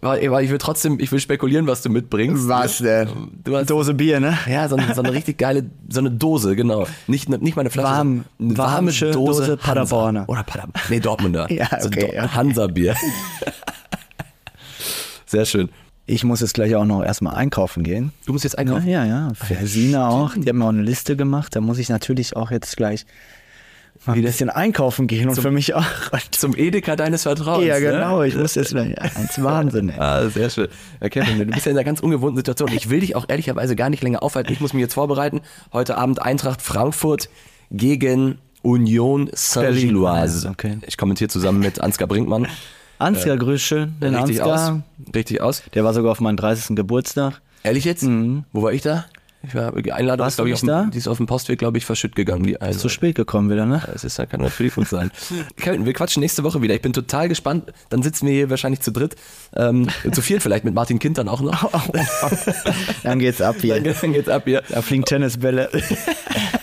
Ja. 0.04 0.32
Weil, 0.32 0.44
ich 0.44 0.52
will 0.52 0.58
trotzdem, 0.58 1.00
ich 1.00 1.12
will 1.12 1.20
spekulieren, 1.20 1.68
was 1.68 1.82
du 1.82 1.90
mitbringst. 1.90 2.48
Was 2.48 2.80
denn? 2.80 3.10
Du 3.44 3.56
hast 3.58 3.70
Dose 3.70 3.94
Bier, 3.94 4.20
ne? 4.20 4.38
Ja, 4.48 4.68
so 4.70 4.76
eine, 4.76 4.94
so 4.94 5.02
eine 5.02 5.14
richtig 5.14 5.38
geile, 5.38 5.66
so 5.90 6.00
eine 6.02 6.12
Dose, 6.12 6.56
genau. 6.56 6.86
Nicht, 7.08 7.30
nicht 7.30 7.56
mal 7.56 7.62
eine 7.62 7.70
Flasche. 7.70 7.88
Warm- 7.88 8.26
eine 8.40 8.58
warme 8.58 8.92
Dose, 8.92 9.12
Dose 9.12 9.58
Paderborner. 9.58 10.26
Oder 10.28 10.44
Paderborn. 10.44 10.82
Nee, 10.90 11.00
Dortmunder. 11.00 11.48
Ja, 11.52 11.68
So 11.80 11.88
okay, 11.88 12.02
Dor- 12.02 12.10
okay. 12.10 12.28
Hansa-Bier. 12.36 12.96
Sehr 15.26 15.46
schön. 15.46 15.70
Ich 16.06 16.24
muss 16.26 16.42
jetzt 16.42 16.54
gleich 16.54 16.76
auch 16.76 16.84
noch 16.86 17.02
erstmal 17.04 17.36
einkaufen 17.36 17.84
gehen. 17.84 18.12
Du 18.26 18.34
musst 18.34 18.44
jetzt 18.44 18.54
Ja, 18.54 18.60
einkaufen. 18.60 18.88
ja, 18.90 19.06
ja. 19.06 19.30
Für 19.36 19.66
Sina 19.66 20.10
auch. 20.10 20.34
Die 20.36 20.48
haben 20.50 20.58
mir 20.58 20.66
auch 20.66 20.70
eine 20.70 20.82
Liste 20.82 21.16
gemacht. 21.16 21.56
Da 21.56 21.62
muss 21.62 21.78
ich 21.78 21.88
natürlich 21.90 22.36
auch 22.36 22.52
jetzt 22.52 22.76
gleich 22.76 23.06
mal 24.06 24.14
ein 24.14 24.22
bisschen 24.22 24.50
einkaufen 24.50 25.08
gehen 25.08 25.30
und 25.30 25.36
für 25.36 25.52
mich 25.52 25.74
auch. 25.74 25.86
Zum 26.32 26.56
Edeka 26.56 26.96
deines 26.96 27.24
Vertrauens. 27.24 27.66
Ja, 27.66 27.76
ne? 27.76 27.82
genau. 27.82 28.24
Ich 28.24 28.36
muss 28.36 28.56
jetzt 28.56 28.72
gleich. 28.72 29.00
Eins 29.00 29.42
Wahnsinn, 29.42 29.90
ey. 29.90 30.00
Ah, 30.00 30.30
sehr 30.30 30.50
schön. 30.50 30.68
Kevin, 31.10 31.40
du 31.40 31.46
bist 31.46 31.66
ja 31.66 31.72
in 31.72 31.78
einer 31.78 31.86
ganz 31.86 32.00
ungewohnten 32.00 32.38
Situation. 32.38 32.72
Ich 32.74 32.90
will 32.90 33.00
dich 33.00 33.16
auch 33.16 33.26
ehrlicherweise 33.28 33.76
gar 33.76 33.90
nicht 33.90 34.04
länger 34.04 34.24
aufhalten. 34.24 34.52
Ich 34.52 34.60
muss 34.60 34.74
mich 34.74 34.82
jetzt 34.82 34.94
vorbereiten. 34.94 35.42
Heute 35.72 35.98
Abend 35.98 36.22
Eintracht 36.22 36.62
Frankfurt 36.62 37.30
gegen 37.72 38.40
Union 38.62 39.30
Saint-Gilloise. 39.34 40.50
Okay. 40.50 40.78
Ich 40.86 40.98
kommentiere 40.98 41.30
zusammen 41.30 41.60
mit 41.60 41.82
Ansgar 41.82 42.08
Brinkmann. 42.08 42.48
Ansgar, 43.00 43.38
grüß 43.38 43.62
schön. 43.62 43.96
Den 44.02 44.16
Richtig 44.16 44.42
Ansgar. 44.42 44.76
aus. 44.76 45.14
Richtig 45.14 45.42
aus. 45.42 45.64
Der 45.74 45.84
war 45.84 45.94
sogar 45.94 46.12
auf 46.12 46.22
meinem 46.22 46.38
30. 46.38 46.76
Geburtstag. 46.76 47.42
Ehrlich 47.64 47.86
jetzt? 47.86 48.06
Wo 48.52 48.62
war 48.62 48.72
ich 48.72 48.82
da? 48.82 49.06
Ich 49.46 49.56
war, 49.56 49.74
die 49.74 49.92
Einladung. 49.92 50.24
Warst 50.24 50.34
ist, 50.34 50.38
glaube 50.38 50.50
ich, 50.50 50.56
auf 50.56 50.62
da? 50.62 50.90
die 50.92 50.98
ist 50.98 51.08
auf 51.08 51.18
dem 51.18 51.26
Postweg, 51.26 51.60
glaube 51.60 51.78
ich, 51.78 51.86
verschütt 51.86 52.16
gegangen. 52.16 52.44
Die 52.44 52.58
Zu 52.72 52.88
spät 52.88 53.16
gekommen 53.16 53.50
wieder, 53.50 53.66
ne? 53.66 53.82
Das 53.92 54.06
ist, 54.06 54.18
kann 54.30 54.40
natürlich 54.40 54.76
gut 54.76 54.88
sein. 54.88 55.12
Kevin, 55.58 55.86
wir 55.86 55.94
quatschen 55.94 56.22
nächste 56.22 56.44
Woche 56.44 56.62
wieder. 56.62 56.74
Ich 56.74 56.82
bin 56.82 56.94
total 56.94 57.28
gespannt. 57.28 57.74
Dann 57.90 58.02
sitzen 58.04 58.26
wir 58.28 58.34
hier 58.34 58.50
wahrscheinlich 58.50 58.80
zu 58.80 58.92
dritt. 58.92 59.16
Ähm, 59.56 59.90
zu 60.12 60.22
viert 60.22 60.42
vielleicht 60.42 60.64
mit 60.64 60.74
Martin 60.74 60.98
Kind 60.98 61.18
dann 61.18 61.28
auch 61.28 61.42
noch. 61.42 61.70
Dann 63.04 63.20
geht's 63.20 63.42
ab 63.42 63.58
hier. 63.60 63.82
Dann 63.82 64.14
geht's 64.14 64.30
ab 64.30 64.44
hier. 64.46 64.64
Da 64.70 64.82
fliegen 64.82 65.04
Tennisbälle. 65.04 65.70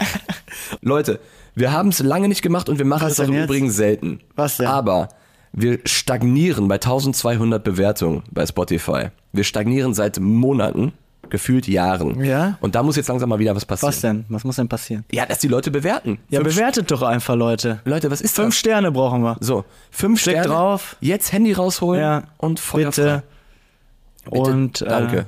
Leute, 0.81 1.21
wir 1.55 1.73
haben 1.73 1.91
es 1.91 1.99
lange 2.01 2.29
nicht 2.29 2.41
gemacht 2.41 2.71
und 2.71 2.79
wir 2.79 2.87
machen 2.87 3.09
es 3.09 3.21
auch 3.21 3.25
im 3.25 3.35
jetzt? 3.35 3.45
Übrigen 3.45 3.71
selten. 3.71 4.21
Was 4.37 4.57
denn? 4.57 4.67
Aber 4.67 5.09
wir 5.53 5.81
stagnieren 5.85 6.69
bei 6.69 6.77
1200 6.77 7.63
Bewertungen 7.63 8.23
bei 8.31 8.47
Spotify. 8.47 9.09
Wir 9.33 9.45
stagnieren 9.45 9.93
seit 9.93 10.19
Monaten, 10.19 10.93
gefühlt 11.31 11.67
Jahren. 11.69 12.23
Ja? 12.25 12.59
Und 12.61 12.75
da 12.75 12.83
muss 12.83 12.97
jetzt 12.97 13.09
langsam 13.09 13.29
mal 13.29 13.39
wieder 13.39 13.55
was 13.57 13.65
passieren. 13.65 13.89
Was 13.93 14.01
denn? 14.01 14.25
Was 14.29 14.45
muss 14.45 14.57
denn 14.57 14.69
passieren? 14.69 15.05
Ja, 15.11 15.27
dass 15.27 15.39
die 15.39 15.49
Leute 15.49 15.71
bewerten. 15.71 16.19
Ja, 16.29 16.41
Fünf 16.41 16.55
bewertet 16.57 16.91
doch 16.91 17.03
einfach, 17.03 17.35
Leute. 17.37 17.81
Leute, 17.85 18.11
was 18.11 18.21
ist 18.21 18.35
Fünf 18.37 18.49
das? 18.49 18.59
Sterne 18.59 18.93
brauchen 18.93 19.23
wir. 19.23 19.37
So, 19.41 19.65
fünf 19.91 20.23
Klick 20.23 20.37
Sterne. 20.37 20.49
drauf. 20.49 20.97
Jetzt 21.01 21.33
Handy 21.33 21.53
rausholen 21.53 22.01
Ja. 22.01 22.23
und 22.39 22.61
Feuer 22.61 22.87
Bitte. 22.91 23.23
Bitte. 24.25 24.39
Und, 24.51 24.83
äh, 24.83 24.89
Danke. 24.89 25.27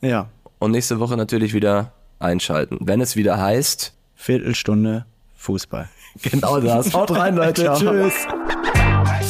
Ja. 0.00 0.28
Und 0.58 0.70
nächste 0.70 0.98
Woche 1.00 1.16
natürlich 1.16 1.52
wieder 1.54 1.92
einschalten. 2.18 2.78
Wenn 2.80 3.00
es 3.00 3.16
wieder 3.16 3.38
heißt, 3.40 3.92
Viertelstunde 4.14 5.04
Fußball. 5.36 5.88
genau 6.22 6.60
das. 6.60 6.94
Haut 6.94 7.10
rein, 7.10 7.34
Leute. 7.36 7.72
Tschüss. 7.76 8.14